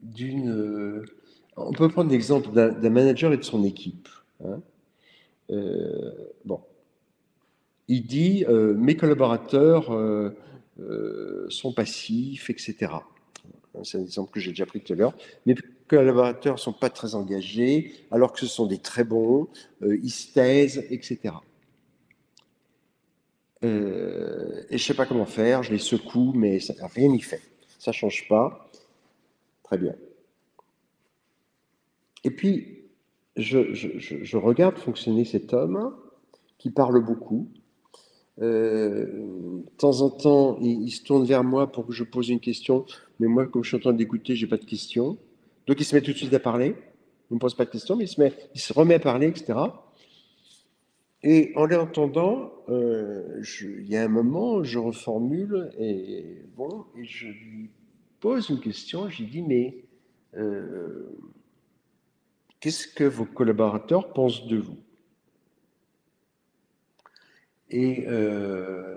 [0.00, 1.04] d'une.
[1.56, 4.08] On peut prendre l'exemple d'un manager et de son équipe.
[4.44, 4.60] Hein.
[6.44, 6.60] bon,
[7.88, 9.90] il dit mes collaborateurs
[11.48, 12.92] sont passifs, etc.
[13.82, 15.14] C'est un exemple que j'ai déjà pris tout à l'heure.
[15.44, 15.54] Mes
[15.88, 19.48] collaborateurs ne sont pas très engagés, alors que ce sont des très bons,
[19.82, 21.34] euh, ils se taisent, etc.
[23.66, 27.20] Euh, et je ne sais pas comment faire, je les secoue, mais ça, rien n'y
[27.20, 27.42] fait.
[27.78, 28.70] Ça ne change pas.
[29.62, 29.94] Très bien.
[32.24, 32.84] Et puis,
[33.36, 35.94] je, je regarde fonctionner cet homme
[36.58, 37.48] qui parle beaucoup,
[38.42, 42.40] euh, de temps en temps, il, se tourne vers moi pour que je pose une
[42.40, 42.84] question,
[43.18, 45.16] mais moi, comme je suis en train d'écouter, j'ai pas de question.
[45.66, 46.74] Donc, il se met tout de suite à parler.
[47.30, 48.06] Il ne me pose pas de questions, mais
[48.54, 49.58] il se remet à parler, etc.
[51.22, 57.26] Et en l'entendant, euh, il y a un moment, je reformule et bon, et je
[57.26, 57.70] lui
[58.20, 59.08] pose une question.
[59.08, 59.76] Je lui dis mais
[60.36, 61.08] euh,
[62.60, 64.76] qu'est-ce que vos collaborateurs pensent de vous?
[67.70, 68.94] Et euh,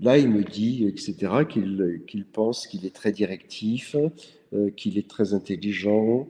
[0.00, 3.94] là, il me dit, etc., qu'il pense qu'il est très directif,
[4.76, 6.28] qu'il est très intelligent,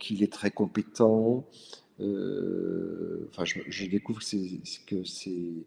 [0.00, 1.46] qu'il est très compétent.
[2.00, 4.20] Enfin, je, découvre
[4.86, 5.66] que ses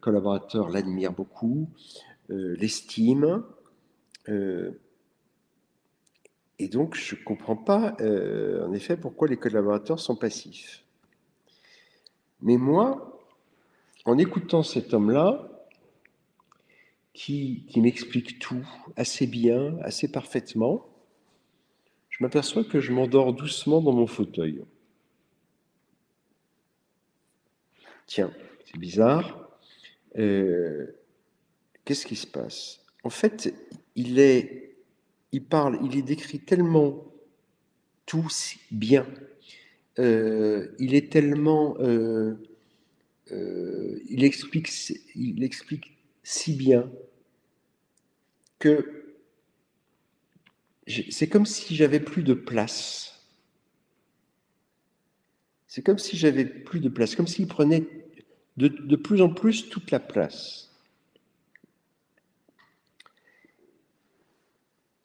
[0.00, 1.68] collaborateurs l'admirent beaucoup,
[2.28, 3.42] l'estiment.
[4.28, 4.70] et
[6.68, 10.84] donc, je ne comprends pas, en effet, pourquoi les collaborateurs sont passifs.
[12.40, 13.20] Mais moi,
[14.04, 15.48] en écoutant cet homme-là,
[17.14, 18.66] qui, m'explique tout
[18.96, 20.86] assez bien, assez parfaitement,
[22.08, 24.62] je m'aperçois que je m'endors doucement dans mon fauteuil.
[28.06, 28.32] Tiens,
[28.64, 29.48] c'est bizarre.
[30.18, 30.86] Euh,
[31.84, 32.80] qu'est-ce qui se passe?
[33.04, 33.54] En fait,
[33.96, 34.76] il est,
[35.32, 37.04] il parle, il est décrit tellement
[38.06, 38.28] tout
[38.70, 39.06] bien
[39.98, 42.34] euh, il est tellement, euh,
[44.08, 44.70] il explique,
[45.14, 46.90] il explique si bien
[48.58, 49.16] que
[51.10, 53.11] c'est comme si j'avais plus de place.
[55.74, 57.88] C'est comme si j'avais plus de place, comme s'il prenait
[58.58, 60.70] de, plus en plus toute la place.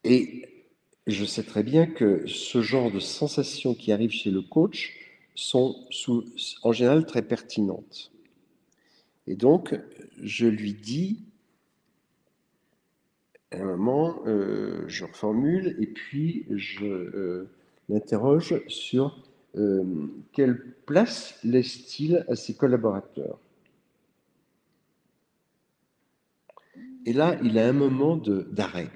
[0.04, 0.66] Et
[1.08, 4.94] je sais très bien que ce genre de sensations qui arrivent chez le coach
[5.36, 5.88] sont
[6.64, 8.12] en général très pertinentes.
[9.26, 9.74] Et donc,
[10.22, 11.24] je lui dis,
[13.52, 17.50] à un moment, euh, je reformule et puis je euh,
[17.88, 19.27] m'interroge sur
[19.58, 19.84] euh,
[20.34, 23.40] quelle place laisse-t-il à ses collaborateurs?
[27.06, 28.92] Et là, il a un moment d'arrêt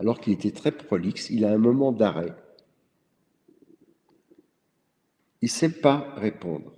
[0.00, 2.34] alors qu'il était très prolixe, il a un moment d'arrêt.
[5.42, 6.74] Il ne sait pas répondre.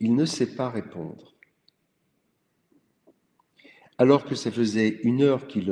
[0.00, 1.34] Il ne sait pas répondre.
[3.96, 5.70] Alors que ça faisait une heure qu'il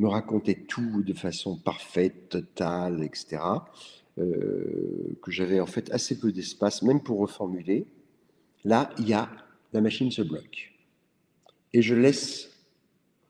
[0.00, 3.42] me racontait tout de façon parfaite, totale, etc.,
[4.18, 7.86] euh, que j'avais en fait assez peu d'espace, même pour reformuler,
[8.64, 9.30] là, il y a,
[9.72, 10.72] la machine se bloque
[11.74, 12.50] et je laisse,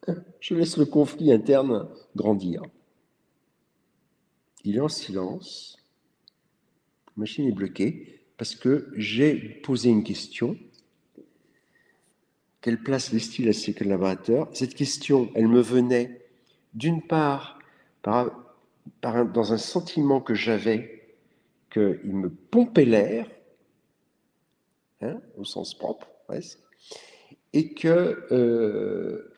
[0.40, 2.62] je laisse le conflit interne grandir.
[4.64, 5.76] Il est en silence,
[7.08, 10.56] la machine est bloquée parce que j'ai posé une question.
[12.60, 14.48] Quelle place laisse-t-il à ses collaborateurs?
[14.52, 16.19] Cette question, elle me venait
[16.74, 17.58] d'une part
[18.02, 18.30] par,
[19.00, 21.00] par dans un sentiment que j'avais
[21.70, 23.26] qu'il me pompait l'air,
[25.00, 26.58] hein, au sens propre, presque,
[27.52, 29.32] et que euh,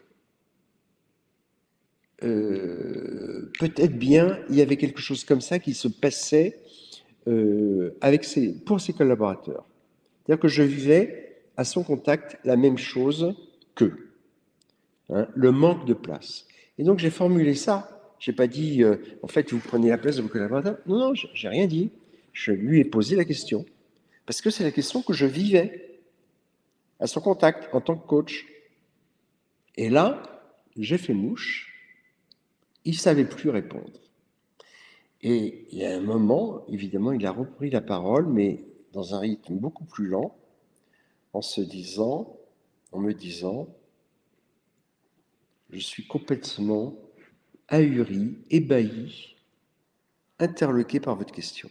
[2.23, 6.61] euh, peut-être bien il y avait quelque chose comme ça qui se passait
[7.27, 9.67] euh, avec ses, pour ses collaborateurs.
[10.25, 13.35] C'est-à-dire que je vivais à son contact la même chose
[13.75, 14.11] qu'eux,
[15.11, 16.47] hein, le manque de place.
[16.79, 17.89] Et donc j'ai formulé ça.
[18.19, 18.85] J'ai pas dit,
[19.23, 20.79] en fait, vous prenez la place de vos collaborateurs.
[20.87, 21.91] Non, non, j'ai rien dit.
[22.33, 23.67] Je lui ai posé la question.
[24.27, 25.99] Parce que c'est la question que je vivais
[27.01, 28.47] à son contact en tant que coach.
[29.77, 30.23] Et là,
[30.77, 31.69] j'ai fait mouche.
[32.85, 33.99] Il ne savait plus répondre.
[35.21, 39.19] Et il y a un moment, évidemment, il a repris la parole, mais dans un
[39.19, 40.37] rythme beaucoup plus lent,
[41.33, 42.37] en se disant,
[42.93, 43.69] en me disant,
[45.73, 46.97] je suis complètement
[47.69, 49.37] ahuri, ébahi,
[50.39, 51.71] interloqué par votre question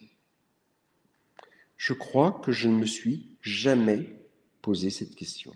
[1.81, 4.15] je crois que je ne me suis jamais
[4.61, 5.51] posé cette question.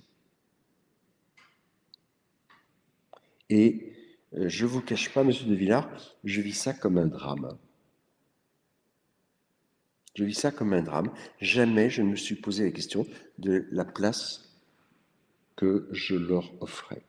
[3.51, 3.93] Et
[4.33, 5.87] euh, je ne vous cache pas, monsieur de Villard,
[6.23, 7.55] je vis ça comme un drame.
[10.15, 11.13] Je vis ça comme un drame.
[11.41, 13.05] Jamais je ne me suis posé la question
[13.37, 14.49] de la place
[15.55, 17.03] que je leur offrais.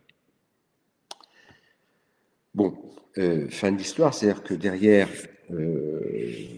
[2.57, 2.75] Bon,
[3.19, 5.11] euh, fin de l'histoire, c'est-à-dire que derrière,
[5.51, 6.01] euh,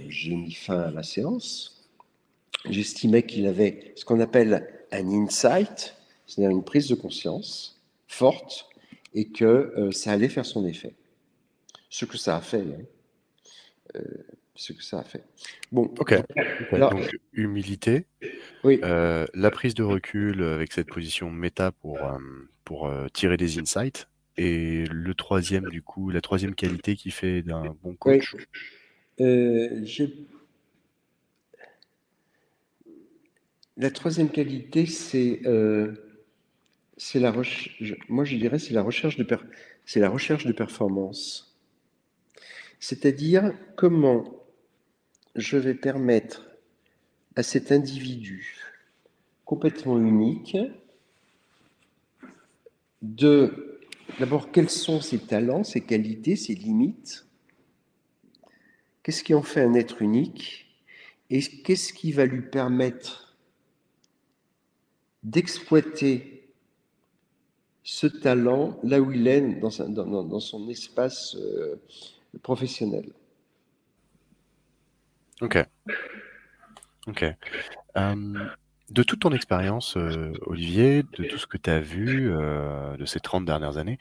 [0.08, 1.74] j'ai mis fin à la séance
[2.70, 5.96] j'estimais qu'il avait ce qu'on appelle un insight,
[6.26, 8.68] c'est-à-dire une prise de conscience forte,
[9.14, 10.94] et que euh, ça allait faire son effet.
[11.90, 12.62] Ce que ça a fait.
[12.62, 14.00] Hein.
[14.54, 15.24] Ce que ça a fait.
[15.72, 16.14] Bon, ok.
[16.72, 18.06] Donc, humilité.
[18.62, 18.80] Oui.
[18.82, 21.98] La prise de recul avec cette position méta pour,
[22.64, 24.06] pour tirer des insights.
[24.38, 28.34] Et le troisième, du coup, la troisième qualité qui fait d'un bon coach.
[28.34, 28.44] Oui.
[29.82, 30.14] J'ai
[33.78, 35.94] La troisième qualité, c'est euh,
[37.14, 37.94] la recherche.
[38.08, 39.26] Moi, je dirais, c'est la recherche de
[39.86, 41.56] c'est la recherche de performance.
[42.80, 44.44] C'est-à-dire comment
[45.36, 46.50] je vais permettre
[47.36, 48.56] à cet individu
[49.44, 50.56] complètement unique
[53.02, 53.77] de
[54.18, 57.26] d'abord quels sont ses talents, ses qualités, ses limites?
[59.02, 60.66] Qu'est-ce qui en fait un être unique?
[61.30, 63.36] Et qu'est-ce qui va lui permettre
[65.22, 66.50] d'exploiter
[67.82, 71.76] ce talent là où il est dans, son espace euh,
[72.42, 73.12] professionnel?
[75.40, 75.58] Ok.
[77.06, 77.24] Ok.
[77.96, 78.46] Euh,
[78.90, 83.20] de toute ton expérience, euh, Olivier, de tout ce que tu as vu de ces
[83.20, 83.98] 30 dernières années,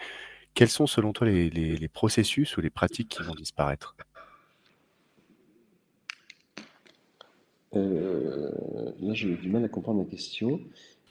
[0.54, 3.96] quels sont selon toi les, les processus ou les pratiques qui vont disparaître?
[7.74, 10.60] Là, j'ai du mal à comprendre la question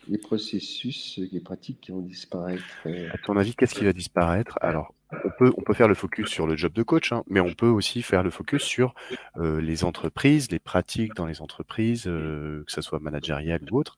[0.08, 3.08] les processus, les pratiques qui vont disparaître euh.
[3.12, 4.58] À ton avis, qu'est-ce qui va disparaître?
[4.60, 4.94] Alors,
[5.40, 8.02] on peut faire le focus sur le job de coach, hein, mais on peut aussi
[8.02, 8.94] faire le focus sur
[9.36, 13.96] euh, les entreprises, les pratiques dans les entreprises, euh, que ce soit managérial ou autre.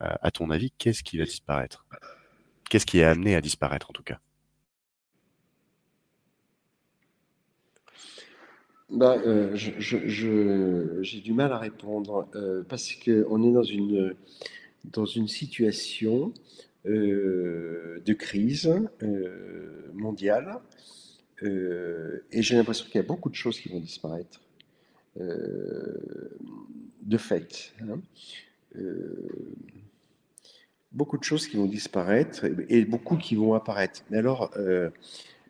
[0.00, 1.86] à ton avis, qu'est-ce qui va disparaître?
[2.68, 4.18] Qu'est-ce qui est amené à disparaître en tout cas?
[8.90, 9.16] Bah,
[9.54, 12.28] J'ai du mal à répondre
[12.68, 13.52] parce qu'on est
[14.84, 18.70] dans une situation euh, de crise
[19.02, 20.60] euh, mondiale.
[21.42, 24.40] Euh, et j'ai l'impression qu'il y a beaucoup de choses qui vont disparaître
[25.16, 27.72] de fait.
[27.80, 28.00] Hein.
[30.92, 34.02] beaucoup de choses qui vont disparaître et, beaucoup qui vont apparaître.
[34.10, 34.54] Mais alors,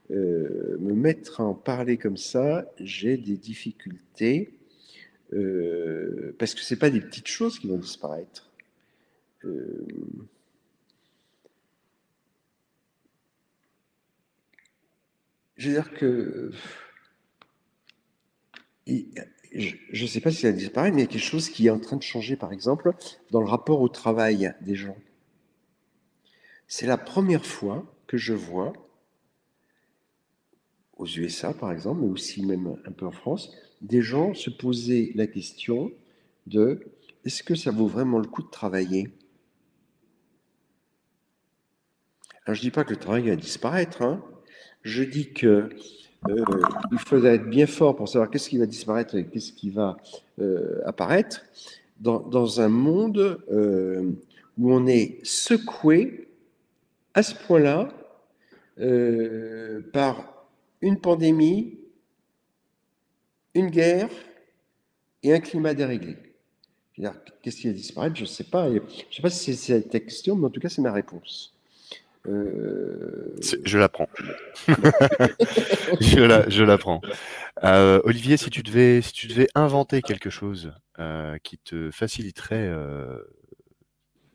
[0.08, 4.56] me mettre à en parler comme ça, j'ai des difficultés
[6.38, 8.48] parce que ce pas des petites choses qui vont disparaître.
[15.56, 16.52] Je veux dire que
[18.86, 21.70] je ne sais pas si ça disparaît, mais il y a quelque chose qui est
[21.70, 22.92] en train de changer, par exemple,
[23.30, 24.96] dans le rapport au travail des gens.
[26.68, 28.72] C'est la première fois que je vois,
[30.96, 33.52] aux USA par exemple, mais aussi même un peu en France,
[33.82, 35.92] des gens se poser la question
[36.46, 36.92] de
[37.24, 39.08] est-ce que ça vaut vraiment le coup de travailler?
[42.44, 44.02] Alors, je ne dis pas que le travail va disparaître.
[44.02, 44.24] Hein.
[44.86, 45.68] Je dis que
[46.28, 49.96] euh, être bien fort pour savoir qu'est-ce qui va disparaître et qu'est-ce qui va
[50.38, 51.44] euh, apparaître
[51.98, 54.12] dans, un monde euh,
[54.56, 56.28] où on est secoué
[57.14, 57.88] à ce point-là
[59.92, 60.46] par
[60.82, 61.78] une pandémie,
[63.54, 64.10] une guerre
[65.24, 66.16] et un climat déréglé.
[67.42, 68.68] Qu'est-ce qui a disparu Je ne sais pas.
[68.68, 68.80] Je ne
[69.10, 71.55] sais pas si c'est cette question, mais en tout cas, c'est ma réponse.
[72.28, 73.34] Euh...
[73.64, 74.08] Je l'apprends.
[74.68, 77.00] je, la, je l'apprends.
[77.64, 82.70] Euh, Olivier, si tu, devais, si tu devais inventer quelque chose euh, qui te faciliterait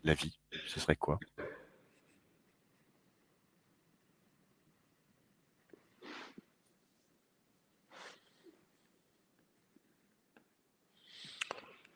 [0.03, 1.19] la vie, ce serait quoi?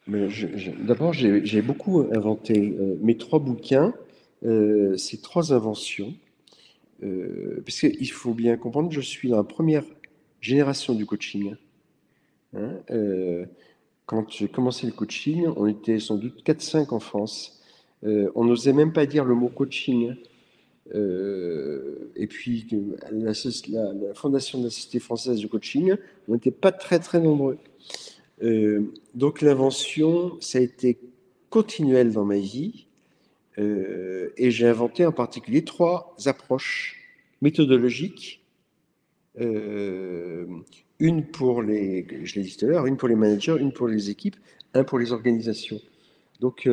[0.08, 2.78] D'abord, j'ai beaucoup inventé.
[3.02, 3.94] Mes trois bouquins,
[4.46, 6.14] euh, ces trois inventions,
[7.04, 9.84] euh, parce qu'il faut bien comprendre, je suis la première
[10.42, 11.56] génération du coaching.
[12.56, 12.80] Hein,
[14.06, 17.62] quand j'ai commencé le coaching, on était sans doute 4-5 en France.
[18.04, 20.16] on n'osait même pas dire le mot coaching.
[20.94, 22.68] et puis,
[23.12, 23.34] la,
[24.14, 25.96] Fondation de la Société française du coaching,
[26.30, 27.58] on n'était pas très très nombreux.
[28.44, 30.98] Euh, donc l'invention, ça a été
[31.50, 32.88] continuel dans ma vie
[33.57, 36.98] euh, et j'ai inventé en particulier trois approches
[37.41, 38.44] méthodologiques.
[39.40, 40.45] Euh,
[40.99, 44.38] une pour les, je l'ai dit tout une pour les managers, une pour les équipes,
[44.73, 45.82] un pour les organisations.
[46.40, 46.69] Donc,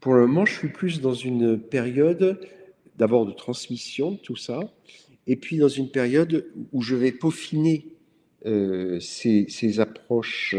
[0.00, 2.40] pour le moment, je suis plus dans une période
[2.96, 4.60] d'abord de transmission tout ça,
[5.26, 7.86] et puis dans une période où je vais peaufiner
[8.46, 10.54] euh, ces, approches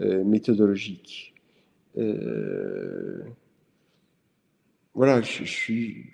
[0.00, 1.34] euh, méthodologiques.
[1.98, 3.22] Euh,
[4.94, 6.10] voilà, je, suis,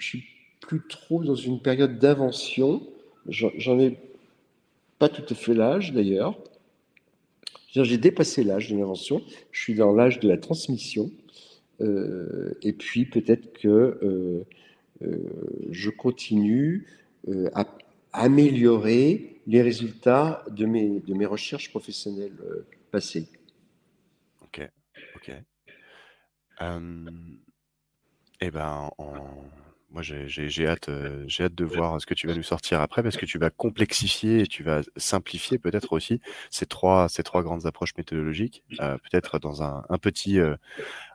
[0.60, 2.82] plus trop dans une période d'invention.
[3.28, 3.98] J'en ai
[4.98, 6.38] pas tout à fait l'âge d'ailleurs.
[7.72, 9.22] J'ai dépassé l'âge de l'invention.
[9.50, 11.10] Je suis dans l'âge de la transmission.
[11.80, 14.44] et puis peut-être que
[15.70, 16.86] je continue
[17.54, 17.66] à
[18.14, 23.28] améliorer les résultats de mes, de mes recherches professionnelles euh, passées.
[24.42, 24.60] Ok,
[25.16, 25.32] ok.
[28.40, 28.90] Eh ben,
[29.90, 30.90] moi j'ai hâte,
[31.26, 33.50] j'ai hâte de voir ce que tu vas nous sortir après parce que tu vas
[33.50, 36.20] complexifier et tu vas simplifier peut-être aussi
[36.50, 40.40] ces trois, ces trois grandes approches méthodologiques, euh, peut-être dans un, un petit,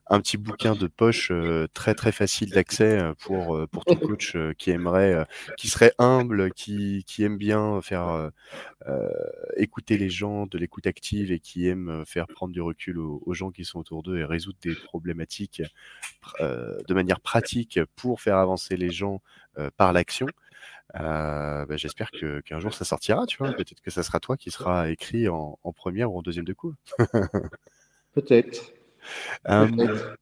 [0.10, 3.96] un petit bouquin de poche euh, très très facile d'accès euh, pour euh, pour tout
[4.18, 5.26] coach qui aimerait,
[5.58, 8.32] qui serait humble, qui, qui aime bien faire
[9.58, 13.52] écouter les gens, de l'écoute active et qui aime faire prendre du recul aux, gens
[13.52, 15.62] qui sont autour d'eux et résoudre des problématiques
[16.40, 19.22] de manière pratique pour faire avancer les gens
[19.78, 20.28] par l'action.
[20.94, 23.54] Bah, j'espère que qu'un jour ça sortira, tu vois.
[23.54, 26.54] Peut-être que ça sera toi qui sera écrit en, en première ou en deuxième de
[26.54, 26.74] coup.
[28.14, 28.74] Peut-être.
[29.50, 30.16] Euh,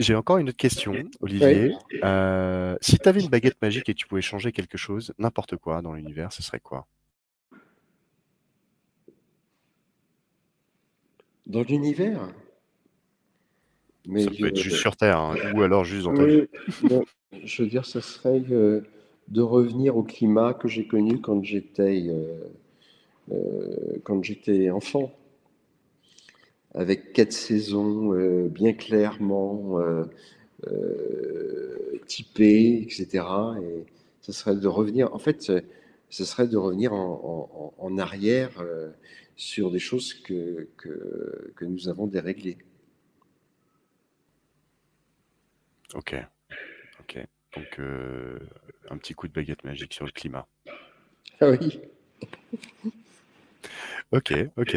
[0.00, 1.74] j'ai encore une autre question, Olivier.
[2.04, 5.82] Euh, si tu avais une baguette magique et tu pouvais changer quelque chose, n'importe quoi
[5.82, 6.86] dans l'univers, ce serait quoi?
[11.46, 12.28] Dans l'univers?
[14.06, 16.46] Mais Ça peut être juste sur Terre, hein, ou alors juste dans ta vie.
[17.44, 18.82] je veux dire, ce serait euh,
[19.28, 22.06] de revenir au climat que j'ai connu quand j'étais
[24.04, 25.12] quand j'étais enfant
[26.74, 30.04] avec quatre saisons euh, bien clairement euh,
[30.66, 33.24] euh, typées, etc.
[33.62, 33.84] Et
[34.20, 38.62] ce serait de revenir, en fait, ce serait de revenir en, arrière
[39.34, 42.58] sur des choses que, que, que, nous avons déréglées.
[45.94, 46.14] Ok,
[47.00, 47.18] ok.
[47.56, 47.80] Donc,
[48.90, 50.46] un petit coup de baguette magique sur le climat.
[51.40, 51.80] Ah oui.
[54.10, 54.76] Ok, ok.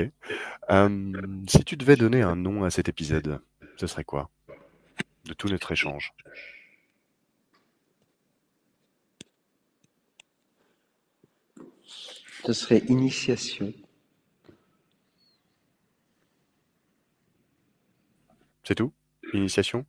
[1.47, 3.39] si tu devais donner un nom à cet épisode,
[3.77, 4.29] ce serait quoi?
[5.25, 6.13] De tout notre échange
[12.43, 13.71] Ce serait initiation.
[18.63, 18.91] C'est tout?
[19.33, 19.85] Initiation?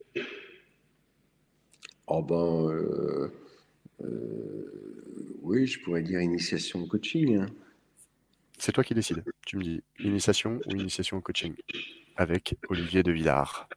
[2.07, 3.33] Oh ben, euh,
[4.05, 7.39] euh, oui, je pourrais dire initiation coaching.
[7.39, 7.47] Hein.
[8.63, 9.25] C'est toi qui décides.
[9.45, 11.53] Tu me dis initiation ou initiation au coaching
[12.15, 13.69] avec Olivier de Villard.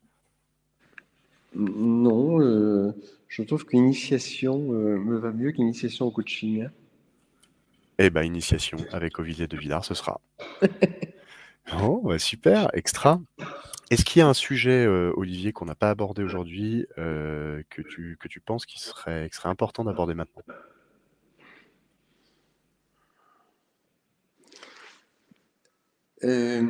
[1.55, 2.91] Non, euh,
[3.27, 6.67] je trouve qu'initiation euh, me va mieux qu'initiation au coaching.
[7.97, 10.21] Eh bien, initiation avec Olivier de Villard, ce sera.
[11.81, 13.19] oh, bah, super, extra.
[13.89, 18.17] Est-ce qu'il y a un sujet, euh, Olivier, qu'on n'a pas abordé aujourd'hui, que, tu,
[18.19, 20.43] que tu penses qu'il serait, serait important d'aborder maintenant?
[26.23, 26.63] Euh,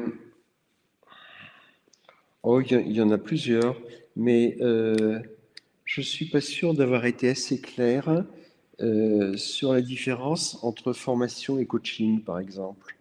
[2.43, 3.79] oh, il y, en a plusieurs,
[4.15, 5.19] mais euh,
[5.83, 8.25] je ne suis pas sûr d'avoir été assez clair
[8.81, 12.95] euh, sur la différence entre formation et coaching, par exemple.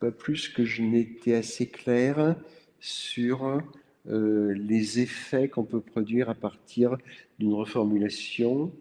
[0.00, 2.36] pas plus que je n'étais assez clair
[2.80, 3.62] sur
[4.08, 6.96] les effets qu'on peut produire à partir
[7.38, 8.72] d'une reformulation,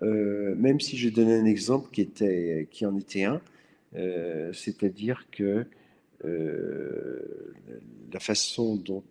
[0.00, 3.40] même si j'ai donné un exemple qui en était un,
[3.94, 5.66] euh, c'est-à-dire que
[8.12, 9.02] la façon dont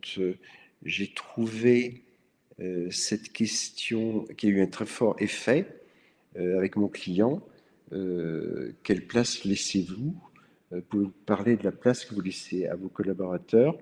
[0.86, 2.04] j'ai trouvé
[2.90, 5.68] cette question qui a eu un très fort effet
[6.38, 7.44] avec mon client,
[7.90, 10.16] quelle place laissez-vous
[10.88, 13.78] Pouvez-vous parler de la place que vous laissez à vos collaborateurs?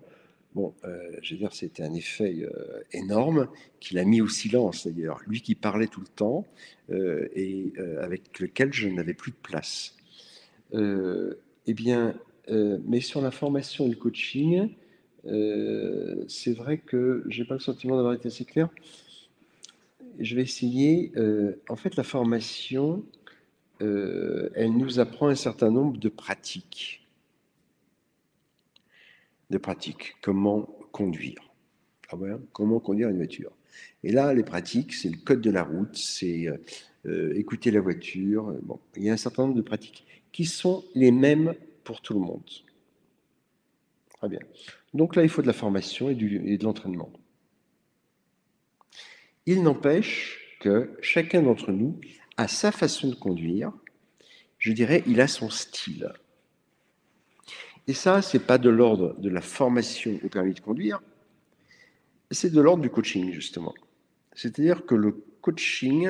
[0.56, 3.48] Bon, euh, je veux dire, c'était un effet euh, énorme
[3.80, 5.22] qu'il a mis au silence d'ailleurs.
[5.28, 6.46] Lui qui parlait tout le temps
[6.90, 9.96] euh, et avec lequel je n'avais plus de place.
[10.74, 12.16] Eh bien,
[12.50, 14.70] mais sur la formation et le coaching,
[16.28, 18.70] c'est vrai que j'ai pas le sentiment d'avoir été assez clair.
[20.20, 21.12] Je vais essayer.
[21.70, 23.04] en fait, la formation,
[23.80, 27.00] elle nous apprend un certain nombre de pratiques
[29.50, 30.16] de pratiques.
[30.22, 31.42] Comment conduire
[32.12, 32.16] ah
[32.54, 33.52] Comment conduire une voiture
[34.04, 36.58] Et là, les pratiques, c'est le code de la route, c'est euh,
[37.06, 38.54] euh, écouter la voiture.
[38.64, 42.14] Bon, il y a un certain nombre de pratiques qui sont les mêmes pour tout
[42.14, 42.50] le monde.
[44.18, 44.40] Très bien.
[44.94, 47.12] Donc là, il faut de la formation et, de l'entraînement.
[49.46, 52.00] Il n'empêche que chacun d'entre nous
[52.38, 53.72] a sa façon de conduire.
[54.58, 56.12] Je dirais, il a son style.
[57.88, 61.02] Et ça, ce n'est pas de l'ordre de la formation au permis de conduire,
[62.30, 63.74] c'est de l'ordre du coaching, justement.
[64.34, 66.10] C'est-à-dire que le coaching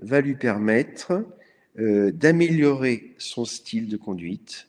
[0.00, 1.24] va lui permettre
[1.76, 4.68] euh, d'améliorer son style de conduite,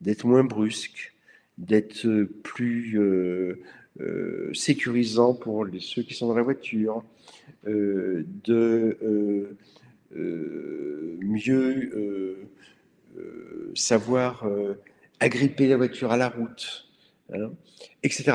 [0.00, 1.14] d'être moins brusque,
[1.58, 3.62] d'être plus euh,
[4.00, 7.04] euh, sécurisant pour ceux qui sont dans la voiture,
[7.64, 9.56] de
[11.20, 12.48] mieux
[13.76, 14.50] savoir
[15.20, 16.88] agripper la voiture à la route,
[17.32, 17.52] hein,
[18.02, 18.32] etc.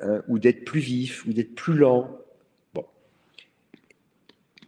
[0.00, 2.18] Hein, ou d'être plus vif, ou d'être plus lent.
[2.74, 2.84] Bon.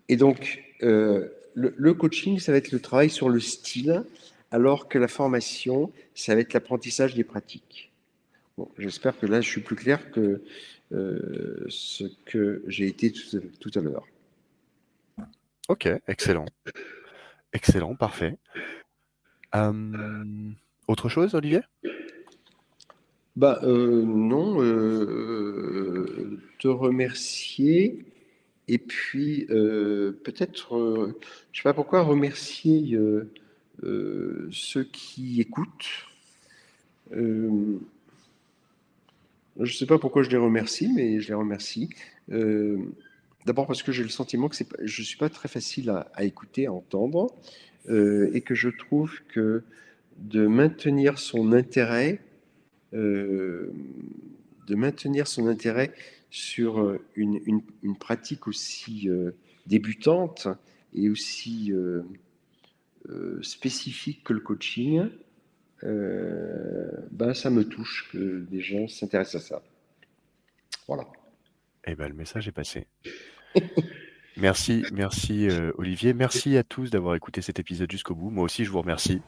[0.09, 0.63] Et donc,
[1.57, 4.05] le, coaching, ça va être le travail sur le style,
[4.51, 7.91] alors que la formation, ça va être l'apprentissage des pratiques.
[8.59, 10.43] Bon, J'espère que là, je suis plus clair que
[10.93, 14.07] euh, ce que j'ai été tout, tout à l'heure.
[15.69, 16.47] Ok, excellent.
[17.53, 18.37] Excellent, parfait.
[19.53, 20.55] Hum,
[20.87, 21.63] autre chose, Olivier?
[23.35, 28.05] Bah, euh, Non, euh, te remercier.
[28.69, 30.77] Et puis, euh, peut-être,
[31.53, 32.99] je ne sais pas pourquoi, remercier
[33.83, 36.07] ceux qui écoutent.
[37.13, 37.79] je
[39.59, 41.91] ne sais pas pourquoi je les remercie, mais je les remercie.
[42.29, 46.67] D'abord parce que j'ai le sentiment que je ne suis pas très facile à, écouter,
[46.67, 47.29] à entendre,
[47.89, 49.63] et que je trouve que
[50.19, 52.21] de maintenir son intérêt,
[52.95, 53.73] euh,
[54.67, 55.93] de maintenir son intérêt
[56.31, 59.33] sur euh, une, une, pratique aussi euh,
[59.67, 60.49] débutante
[60.95, 61.73] et aussi
[63.43, 65.11] spécifique que le coaching,
[65.83, 69.63] ben ça me touche que des gens s'intéressent à ça.
[70.89, 71.07] Voilà.
[71.87, 72.87] Eh ben, le message est passé.
[74.39, 76.13] Merci, merci euh, Olivier.
[76.13, 78.29] Merci à tous d'avoir écouté cet épisode jusqu'au bout.
[78.29, 79.23] Moi aussi, je vous remercie.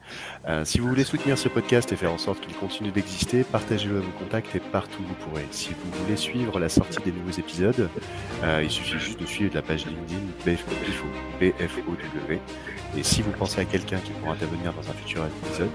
[0.47, 3.97] Euh, si vous voulez soutenir ce podcast et faire en sorte qu'il continue d'exister, partagez-le
[3.97, 5.45] à vos contacts et partout où vous pourrez.
[5.49, 7.89] Si vous voulez suivre la sortie des nouveaux épisodes,
[8.43, 11.07] euh, il suffit juste de suivre la page LinkedIn BFO,
[11.39, 12.39] BFOW.
[12.97, 15.69] Et si vous pensez à quelqu'un qui pourra intervenir dans un futur épisode,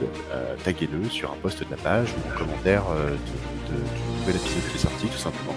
[0.65, 4.77] taguez-le sur un post de la page ou en commentaire de, du nouvel épisode qui
[4.77, 5.55] est sorti, tout simplement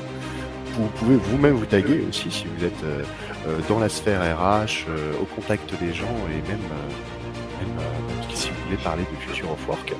[0.77, 3.03] vous pouvez vous-même vous taguer aussi si vous êtes euh,
[3.47, 6.59] euh, dans la sphère RH, euh, au contact des gens et même,
[8.33, 9.93] si vous voulez parler de Future of Work.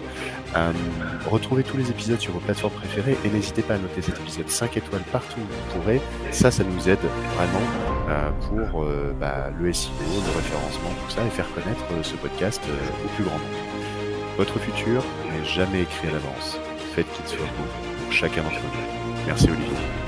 [1.30, 4.49] retrouvez tous les épisodes sur vos plateformes préférées et n'hésitez pas à noter cet épisode
[4.49, 5.99] 5 étoiles partout où vous pourrez.
[6.32, 6.99] Ça, ça nous aide
[7.36, 8.86] vraiment pour
[9.20, 12.62] bah, le SEO, le référencement, tout ça et faire connaître ce podcast
[13.04, 13.98] au plus grand nombre.
[14.38, 16.60] Votre futur n'est jamais écrit à l'avance.
[16.94, 19.08] Faites qu'il soit beau pour chacun d'entre vous.
[19.26, 20.07] Merci Olivier.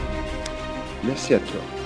[1.04, 1.79] Merci à toi.